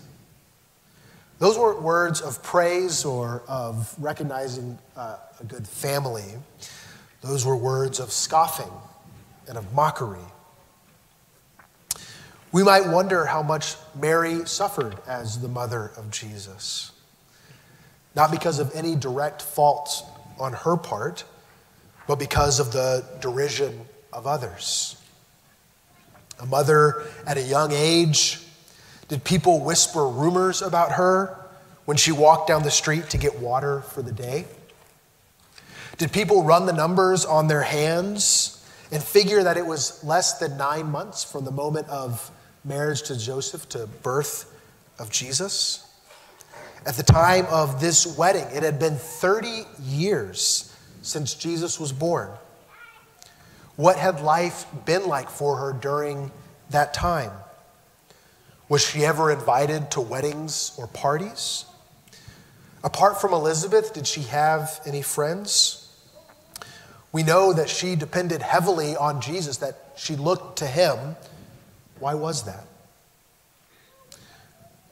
Those 1.39 1.57
weren't 1.57 1.81
words 1.81 2.21
of 2.21 2.41
praise 2.43 3.03
or 3.03 3.41
of 3.47 3.93
recognizing 3.99 4.77
uh, 4.95 5.17
a 5.39 5.43
good 5.43 5.67
family. 5.67 6.35
Those 7.21 7.45
were 7.45 7.57
words 7.57 7.99
of 7.99 8.11
scoffing 8.11 8.71
and 9.47 9.57
of 9.57 9.73
mockery. 9.73 10.19
We 12.51 12.63
might 12.63 12.87
wonder 12.87 13.25
how 13.25 13.43
much 13.43 13.75
Mary 13.95 14.45
suffered 14.45 14.97
as 15.07 15.39
the 15.39 15.47
mother 15.47 15.91
of 15.95 16.11
Jesus. 16.11 16.91
Not 18.13 18.29
because 18.29 18.59
of 18.59 18.75
any 18.75 18.95
direct 18.95 19.41
fault 19.41 20.05
on 20.37 20.51
her 20.51 20.75
part, 20.75 21.23
but 22.07 22.19
because 22.19 22.59
of 22.59 22.73
the 22.73 23.05
derision 23.21 23.87
of 24.11 24.27
others. 24.27 24.97
A 26.41 26.45
mother 26.45 27.03
at 27.25 27.37
a 27.37 27.41
young 27.41 27.71
age, 27.71 28.41
did 29.07 29.23
people 29.23 29.61
whisper 29.61 30.05
rumors 30.05 30.61
about 30.61 30.93
her 30.93 31.37
when 31.85 31.95
she 31.95 32.11
walked 32.11 32.47
down 32.47 32.63
the 32.63 32.71
street 32.71 33.09
to 33.11 33.17
get 33.17 33.39
water 33.39 33.81
for 33.81 34.01
the 34.01 34.11
day? 34.11 34.45
Did 35.97 36.11
people 36.11 36.43
run 36.43 36.65
the 36.65 36.73
numbers 36.73 37.23
on 37.23 37.47
their 37.47 37.61
hands 37.61 38.65
and 38.91 39.01
figure 39.01 39.43
that 39.43 39.55
it 39.55 39.65
was 39.65 40.03
less 40.03 40.37
than 40.39 40.57
nine 40.57 40.91
months 40.91 41.23
from 41.23 41.45
the 41.45 41.51
moment 41.51 41.87
of 41.87 42.29
marriage 42.63 43.03
to 43.03 43.17
Joseph 43.17 43.67
to 43.69 43.87
birth 44.03 44.53
of 44.99 45.09
Jesus. 45.09 45.87
At 46.85 46.95
the 46.95 47.03
time 47.03 47.45
of 47.49 47.79
this 47.79 48.17
wedding, 48.17 48.45
it 48.53 48.63
had 48.63 48.79
been 48.79 48.95
30 48.95 49.65
years 49.81 50.75
since 51.01 51.33
Jesus 51.33 51.79
was 51.79 51.91
born. 51.91 52.29
What 53.75 53.97
had 53.97 54.21
life 54.21 54.65
been 54.85 55.07
like 55.07 55.29
for 55.29 55.57
her 55.57 55.73
during 55.73 56.31
that 56.69 56.93
time? 56.93 57.31
Was 58.69 58.87
she 58.87 59.05
ever 59.05 59.31
invited 59.31 59.91
to 59.91 60.01
weddings 60.01 60.73
or 60.77 60.87
parties? 60.87 61.65
Apart 62.83 63.19
from 63.19 63.33
Elizabeth, 63.33 63.93
did 63.93 64.07
she 64.07 64.21
have 64.21 64.79
any 64.85 65.01
friends? 65.01 65.89
We 67.11 67.23
know 67.23 67.53
that 67.53 67.69
she 67.69 67.95
depended 67.95 68.41
heavily 68.41 68.95
on 68.95 69.21
Jesus, 69.21 69.57
that 69.57 69.93
she 69.97 70.15
looked 70.15 70.59
to 70.59 70.67
him 70.67 71.15
why 72.01 72.15
was 72.15 72.43
that? 72.43 72.65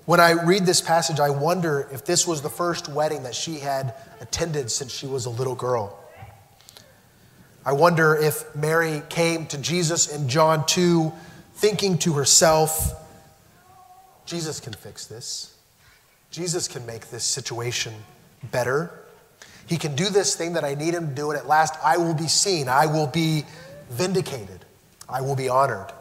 When 0.05 0.19
I 0.19 0.31
read 0.31 0.65
this 0.65 0.81
passage, 0.81 1.19
I 1.19 1.29
wonder 1.29 1.87
if 1.91 2.05
this 2.05 2.25
was 2.25 2.41
the 2.41 2.49
first 2.49 2.87
wedding 2.87 3.23
that 3.23 3.35
she 3.35 3.59
had 3.59 3.93
attended 4.21 4.71
since 4.71 4.91
she 4.91 5.05
was 5.05 5.25
a 5.25 5.29
little 5.29 5.55
girl. 5.55 5.99
I 7.65 7.73
wonder 7.73 8.15
if 8.15 8.55
Mary 8.55 9.03
came 9.09 9.45
to 9.47 9.57
Jesus 9.57 10.07
in 10.07 10.29
John 10.29 10.65
2 10.65 11.11
thinking 11.55 11.97
to 11.99 12.13
herself, 12.13 12.93
Jesus 14.25 14.59
can 14.59 14.73
fix 14.73 15.05
this. 15.05 15.55
Jesus 16.31 16.67
can 16.67 16.85
make 16.85 17.09
this 17.09 17.23
situation 17.23 17.93
better. 18.51 18.91
He 19.67 19.77
can 19.77 19.95
do 19.95 20.09
this 20.09 20.35
thing 20.35 20.53
that 20.53 20.63
I 20.63 20.73
need 20.73 20.93
him 20.93 21.09
to 21.09 21.13
do, 21.13 21.31
and 21.31 21.39
at 21.39 21.47
last 21.47 21.75
I 21.83 21.97
will 21.97 22.13
be 22.13 22.27
seen. 22.27 22.67
I 22.67 22.85
will 22.85 23.07
be 23.07 23.45
vindicated. 23.89 24.65
I 25.07 25.21
will 25.21 25.35
be 25.35 25.49
honored. 25.49 25.91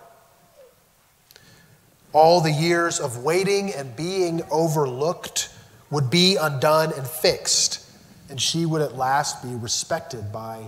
All 2.19 2.41
the 2.41 2.51
years 2.51 2.99
of 2.99 3.19
waiting 3.19 3.73
and 3.73 3.95
being 3.95 4.43
overlooked 4.51 5.51
would 5.89 6.11
be 6.11 6.35
undone 6.35 6.93
and 6.93 7.07
fixed, 7.07 7.89
and 8.29 8.41
she 8.41 8.67
would 8.67 8.83
at 8.83 8.97
last 8.97 9.41
be 9.41 9.55
respected 9.55 10.33
by 10.33 10.65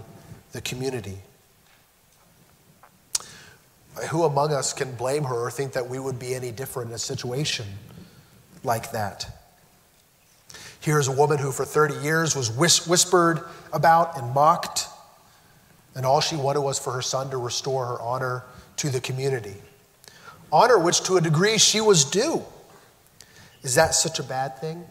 the 0.53 0.61
community. 0.61 1.19
Who 4.11 4.23
among 4.23 4.53
us 4.53 4.73
can 4.73 4.95
blame 4.95 5.25
her 5.25 5.35
or 5.35 5.51
think 5.51 5.73
that 5.73 5.89
we 5.89 5.99
would 5.99 6.21
be 6.21 6.37
any 6.37 6.53
different 6.53 6.91
in 6.91 6.95
a 6.95 7.01
situation 7.01 7.67
like 8.63 8.93
that? 8.93 9.29
Here's 10.79 11.09
a 11.09 11.13
woman 11.13 11.39
who, 11.39 11.51
for 11.51 11.65
30 11.65 11.97
years, 11.97 12.37
was 12.37 12.49
whis- 12.49 12.87
whispered 12.87 13.41
about 13.73 14.17
and 14.17 14.33
mocked, 14.33 14.87
and 15.97 16.07
all 16.07 16.21
she 16.21 16.37
wanted 16.37 16.61
was 16.61 16.79
for 16.79 16.93
her 16.93 17.03
son 17.03 17.29
to 17.31 17.39
restore 17.39 17.87
her 17.87 18.01
honor 18.01 18.45
to 18.77 18.89
the 18.89 19.01
community 19.01 19.57
honor 20.53 20.79
which 20.79 21.03
to 21.05 21.17
a 21.17 21.21
degree 21.21 21.59
she 21.59 21.81
was 21.81 22.05
due. 22.05 22.45
Is 23.63 23.75
that 23.75 23.95
such 23.95 24.19
a 24.19 24.23
bad 24.23 24.59
thing? 24.59 24.85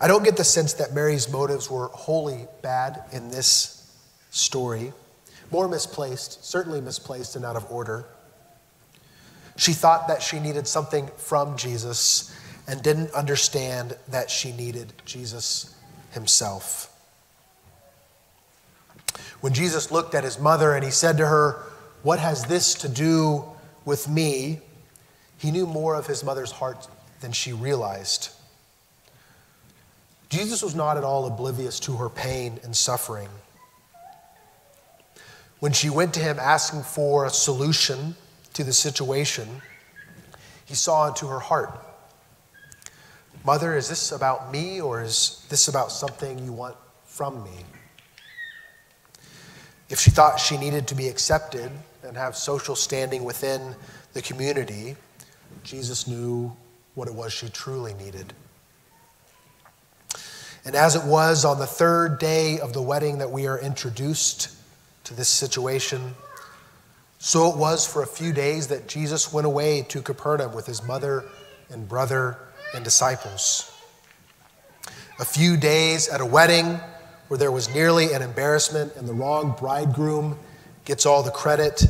I 0.00 0.08
don't 0.08 0.24
get 0.24 0.36
the 0.36 0.44
sense 0.44 0.74
that 0.74 0.92
Mary's 0.92 1.30
motives 1.30 1.70
were 1.70 1.88
wholly 1.88 2.46
bad 2.60 3.04
in 3.12 3.30
this 3.30 3.90
story. 4.30 4.92
More 5.50 5.68
misplaced, 5.68 6.44
certainly 6.44 6.80
misplaced 6.80 7.36
and 7.36 7.44
out 7.44 7.56
of 7.56 7.70
order. 7.70 8.06
She 9.56 9.72
thought 9.72 10.08
that 10.08 10.22
she 10.22 10.40
needed 10.40 10.66
something 10.66 11.08
from 11.18 11.56
Jesus 11.56 12.34
and 12.66 12.82
didn't 12.82 13.12
understand 13.12 13.96
that 14.08 14.30
she 14.30 14.52
needed 14.52 14.92
Jesus 15.04 15.74
himself. 16.10 16.88
When 19.40 19.52
Jesus 19.52 19.90
looked 19.90 20.14
at 20.14 20.24
his 20.24 20.38
mother 20.38 20.74
and 20.74 20.84
he 20.84 20.90
said 20.90 21.18
to 21.18 21.26
her, 21.26 21.62
What 22.02 22.18
has 22.18 22.44
this 22.46 22.74
to 22.74 22.88
do 22.88 23.44
with 23.84 24.08
me, 24.08 24.60
he 25.38 25.50
knew 25.50 25.66
more 25.66 25.94
of 25.94 26.06
his 26.06 26.22
mother's 26.22 26.52
heart 26.52 26.88
than 27.20 27.32
she 27.32 27.52
realized. 27.52 28.30
Jesus 30.28 30.62
was 30.62 30.74
not 30.74 30.96
at 30.96 31.04
all 31.04 31.26
oblivious 31.26 31.78
to 31.80 31.96
her 31.96 32.08
pain 32.08 32.58
and 32.64 32.74
suffering. 32.74 33.28
When 35.60 35.72
she 35.72 35.90
went 35.90 36.14
to 36.14 36.20
him 36.20 36.38
asking 36.38 36.82
for 36.82 37.26
a 37.26 37.30
solution 37.30 38.16
to 38.54 38.64
the 38.64 38.72
situation, 38.72 39.48
he 40.64 40.74
saw 40.74 41.08
into 41.08 41.26
her 41.26 41.38
heart. 41.38 41.78
Mother, 43.44 43.76
is 43.76 43.88
this 43.88 44.12
about 44.12 44.52
me 44.52 44.80
or 44.80 45.02
is 45.02 45.44
this 45.48 45.68
about 45.68 45.92
something 45.92 46.38
you 46.38 46.52
want 46.52 46.76
from 47.04 47.42
me? 47.44 47.64
If 49.90 49.98
she 49.98 50.10
thought 50.10 50.40
she 50.40 50.56
needed 50.56 50.88
to 50.88 50.94
be 50.94 51.08
accepted, 51.08 51.70
and 52.02 52.16
have 52.16 52.36
social 52.36 52.74
standing 52.74 53.24
within 53.24 53.74
the 54.12 54.22
community, 54.22 54.96
Jesus 55.62 56.06
knew 56.06 56.54
what 56.94 57.08
it 57.08 57.14
was 57.14 57.32
she 57.32 57.48
truly 57.48 57.94
needed. 57.94 58.32
And 60.64 60.76
as 60.76 60.94
it 60.94 61.04
was 61.04 61.44
on 61.44 61.58
the 61.58 61.66
third 61.66 62.18
day 62.18 62.60
of 62.60 62.72
the 62.72 62.82
wedding 62.82 63.18
that 63.18 63.30
we 63.30 63.46
are 63.46 63.58
introduced 63.58 64.50
to 65.04 65.14
this 65.14 65.28
situation, 65.28 66.14
so 67.18 67.50
it 67.50 67.56
was 67.56 67.86
for 67.86 68.02
a 68.02 68.06
few 68.06 68.32
days 68.32 68.68
that 68.68 68.88
Jesus 68.88 69.32
went 69.32 69.46
away 69.46 69.82
to 69.88 70.02
Capernaum 70.02 70.54
with 70.54 70.66
his 70.66 70.82
mother 70.82 71.24
and 71.70 71.88
brother 71.88 72.36
and 72.74 72.84
disciples. 72.84 73.72
A 75.18 75.24
few 75.24 75.56
days 75.56 76.08
at 76.08 76.20
a 76.20 76.26
wedding 76.26 76.80
where 77.28 77.38
there 77.38 77.52
was 77.52 77.72
nearly 77.74 78.12
an 78.12 78.22
embarrassment 78.22 78.94
and 78.96 79.08
the 79.08 79.12
wrong 79.12 79.56
bridegroom 79.58 80.38
gets 80.84 81.06
all 81.06 81.22
the 81.22 81.30
credit. 81.30 81.84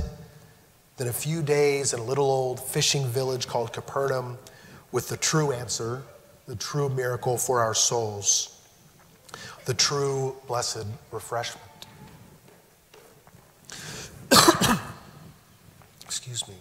Then 0.97 1.09
a 1.09 1.12
few 1.12 1.43
days 1.43 1.95
in 1.95 2.01
a 2.01 2.05
little 2.05 2.30
old 2.30 2.61
fishing 2.61 3.07
village 3.07 3.47
called 3.47 3.72
Capernaum 3.72 4.38
with 4.93 5.09
the 5.09 5.16
true 5.16 5.53
answer, 5.53 6.03
the 6.47 6.57
true 6.57 6.88
miracle 6.88 7.38
for 7.38 7.61
our 7.61 7.74
souls, 7.74 8.61
the 9.64 9.74
true 9.74 10.36
blessed 10.47 10.86
refreshment. 11.11 11.66
Excuse 16.03 16.47
me. 16.47 16.55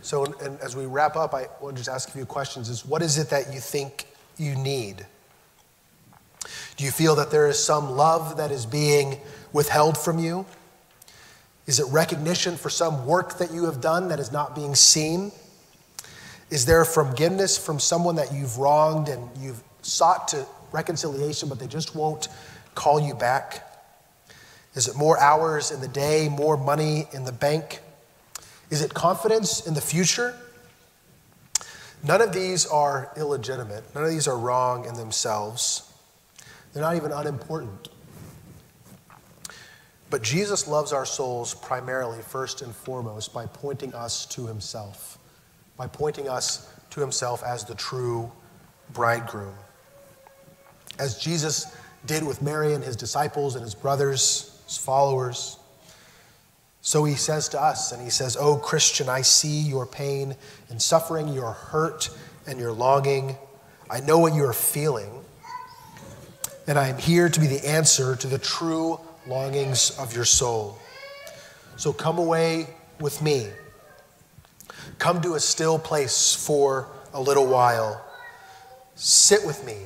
So, 0.00 0.24
and 0.42 0.58
as 0.60 0.76
we 0.76 0.86
wrap 0.86 1.16
up, 1.16 1.34
I 1.34 1.46
want 1.60 1.76
to 1.76 1.80
just 1.80 1.88
ask 1.88 2.08
a 2.08 2.12
few 2.12 2.26
questions 2.26 2.68
is 2.68 2.84
what 2.84 3.02
is 3.02 3.18
it 3.18 3.30
that 3.30 3.52
you 3.52 3.60
think 3.60 4.06
you 4.36 4.54
need? 4.54 5.06
Do 6.76 6.84
you 6.84 6.90
feel 6.90 7.14
that 7.16 7.30
there 7.30 7.48
is 7.48 7.62
some 7.62 7.92
love 7.92 8.36
that 8.36 8.50
is 8.50 8.66
being 8.66 9.18
withheld 9.52 9.96
from 9.96 10.18
you? 10.18 10.46
Is 11.66 11.80
it 11.80 11.86
recognition 11.90 12.56
for 12.56 12.68
some 12.68 13.06
work 13.06 13.38
that 13.38 13.52
you 13.52 13.64
have 13.66 13.80
done 13.80 14.08
that 14.08 14.20
is 14.20 14.32
not 14.32 14.54
being 14.54 14.74
seen? 14.74 15.32
Is 16.50 16.66
there 16.66 16.84
forgiveness 16.84 17.56
from 17.56 17.80
someone 17.80 18.16
that 18.16 18.32
you've 18.32 18.58
wronged 18.58 19.08
and 19.08 19.28
you've 19.38 19.62
sought 19.82 20.28
to 20.28 20.46
reconciliation, 20.72 21.48
but 21.48 21.58
they 21.58 21.66
just 21.66 21.94
won't 21.94 22.28
call 22.74 23.00
you 23.00 23.14
back? 23.14 23.70
Is 24.74 24.88
it 24.88 24.96
more 24.96 25.18
hours 25.18 25.70
in 25.70 25.80
the 25.80 25.88
day, 25.88 26.28
more 26.28 26.56
money 26.56 27.06
in 27.12 27.24
the 27.24 27.32
bank? 27.32 27.80
Is 28.70 28.82
it 28.82 28.92
confidence 28.92 29.66
in 29.66 29.74
the 29.74 29.80
future? 29.80 30.34
None 32.02 32.20
of 32.20 32.32
these 32.34 32.66
are 32.66 33.10
illegitimate. 33.16 33.84
None 33.94 34.04
of 34.04 34.10
these 34.10 34.28
are 34.28 34.36
wrong 34.36 34.84
in 34.84 34.94
themselves. 34.94 35.90
They're 36.74 36.82
not 36.82 36.96
even 36.96 37.12
unimportant. 37.12 37.88
But 40.10 40.22
Jesus 40.22 40.68
loves 40.68 40.92
our 40.92 41.06
souls 41.06 41.54
primarily, 41.54 42.20
first 42.20 42.62
and 42.62 42.74
foremost, 42.74 43.32
by 43.32 43.46
pointing 43.46 43.94
us 43.94 44.26
to 44.26 44.46
himself, 44.46 45.18
by 45.76 45.86
pointing 45.86 46.28
us 46.28 46.68
to 46.90 47.00
himself 47.00 47.42
as 47.42 47.64
the 47.64 47.74
true 47.74 48.30
bridegroom. 48.92 49.54
As 50.98 51.18
Jesus 51.18 51.76
did 52.06 52.24
with 52.24 52.42
Mary 52.42 52.74
and 52.74 52.84
his 52.84 52.96
disciples 52.96 53.54
and 53.54 53.64
his 53.64 53.74
brothers, 53.74 54.60
his 54.66 54.76
followers, 54.76 55.58
so 56.80 57.02
he 57.04 57.14
says 57.14 57.48
to 57.48 57.60
us, 57.60 57.92
and 57.92 58.02
he 58.02 58.10
says, 58.10 58.36
Oh, 58.38 58.56
Christian, 58.56 59.08
I 59.08 59.22
see 59.22 59.62
your 59.62 59.86
pain 59.86 60.36
and 60.68 60.80
suffering, 60.80 61.28
your 61.28 61.52
hurt 61.52 62.10
and 62.46 62.60
your 62.60 62.72
longing. 62.72 63.36
I 63.88 64.00
know 64.00 64.18
what 64.18 64.34
you 64.34 64.44
are 64.44 64.52
feeling. 64.52 65.23
And 66.66 66.78
I 66.78 66.88
am 66.88 66.98
here 66.98 67.28
to 67.28 67.40
be 67.40 67.46
the 67.46 67.66
answer 67.66 68.16
to 68.16 68.26
the 68.26 68.38
true 68.38 68.98
longings 69.26 69.90
of 69.98 70.14
your 70.14 70.24
soul. 70.24 70.78
So 71.76 71.92
come 71.92 72.18
away 72.18 72.68
with 73.00 73.20
me. 73.20 73.48
Come 74.98 75.20
to 75.22 75.34
a 75.34 75.40
still 75.40 75.78
place 75.78 76.34
for 76.34 76.88
a 77.12 77.20
little 77.20 77.46
while. 77.46 78.04
Sit 78.94 79.44
with 79.44 79.64
me. 79.66 79.76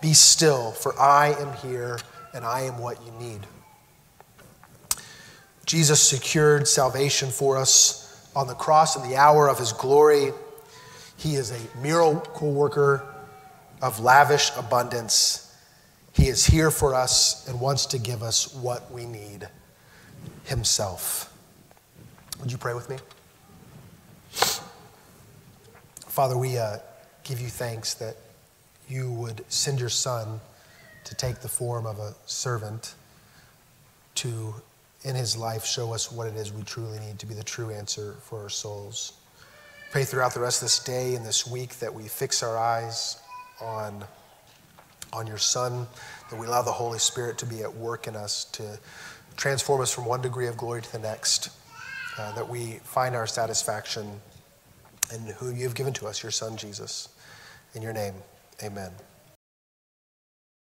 Be 0.00 0.14
still, 0.14 0.72
for 0.72 0.98
I 0.98 1.34
am 1.38 1.52
here 1.58 1.98
and 2.34 2.44
I 2.44 2.62
am 2.62 2.78
what 2.78 2.98
you 3.06 3.12
need. 3.12 3.40
Jesus 5.64 6.02
secured 6.02 6.66
salvation 6.66 7.30
for 7.30 7.56
us 7.56 8.28
on 8.34 8.46
the 8.46 8.54
cross 8.54 8.96
in 8.96 9.08
the 9.08 9.16
hour 9.16 9.48
of 9.48 9.58
his 9.58 9.72
glory. 9.72 10.32
He 11.16 11.36
is 11.36 11.52
a 11.52 11.78
miracle 11.80 12.52
worker 12.52 13.06
of 13.80 14.00
lavish 14.00 14.50
abundance. 14.56 15.51
He 16.12 16.28
is 16.28 16.44
here 16.46 16.70
for 16.70 16.94
us 16.94 17.48
and 17.48 17.60
wants 17.60 17.86
to 17.86 17.98
give 17.98 18.22
us 18.22 18.54
what 18.54 18.90
we 18.92 19.06
need 19.06 19.48
himself. 20.44 21.32
Would 22.40 22.52
you 22.52 22.58
pray 22.58 22.74
with 22.74 22.90
me? 22.90 22.96
Father, 26.06 26.36
we 26.36 26.58
uh, 26.58 26.78
give 27.24 27.40
you 27.40 27.48
thanks 27.48 27.94
that 27.94 28.16
you 28.88 29.10
would 29.12 29.44
send 29.48 29.80
your 29.80 29.88
Son 29.88 30.40
to 31.04 31.14
take 31.14 31.40
the 31.40 31.48
form 31.48 31.86
of 31.86 31.98
a 31.98 32.14
servant 32.26 32.94
to 34.16 34.54
in 35.04 35.16
his 35.16 35.36
life 35.36 35.64
show 35.64 35.92
us 35.92 36.12
what 36.12 36.26
it 36.26 36.36
is 36.36 36.52
we 36.52 36.62
truly 36.62 36.98
need 37.00 37.18
to 37.18 37.26
be 37.26 37.34
the 37.34 37.42
true 37.42 37.70
answer 37.70 38.14
for 38.22 38.42
our 38.42 38.48
souls. 38.48 39.14
Pray 39.90 40.04
throughout 40.04 40.32
the 40.32 40.40
rest 40.40 40.62
of 40.62 40.66
this 40.66 40.78
day 40.78 41.14
and 41.14 41.26
this 41.26 41.46
week 41.46 41.78
that 41.80 41.92
we 41.92 42.06
fix 42.08 42.42
our 42.42 42.56
eyes 42.56 43.20
on, 43.60 44.04
on 45.12 45.26
your 45.26 45.38
Son, 45.38 45.86
that 46.30 46.38
we 46.38 46.46
allow 46.46 46.62
the 46.62 46.72
Holy 46.72 46.98
Spirit 46.98 47.38
to 47.38 47.46
be 47.46 47.62
at 47.62 47.74
work 47.74 48.06
in 48.06 48.16
us 48.16 48.44
to 48.52 48.78
transform 49.36 49.80
us 49.80 49.92
from 49.92 50.04
one 50.04 50.20
degree 50.20 50.46
of 50.46 50.56
glory 50.56 50.82
to 50.82 50.92
the 50.92 50.98
next, 50.98 51.50
uh, 52.18 52.32
that 52.32 52.48
we 52.48 52.80
find 52.84 53.14
our 53.14 53.26
satisfaction 53.26 54.20
in 55.12 55.20
who 55.38 55.50
you 55.50 55.64
have 55.64 55.74
given 55.74 55.92
to 55.94 56.06
us, 56.06 56.22
your 56.22 56.32
Son, 56.32 56.56
Jesus. 56.56 57.08
In 57.74 57.82
your 57.82 57.92
name, 57.92 58.14
amen. 58.62 58.92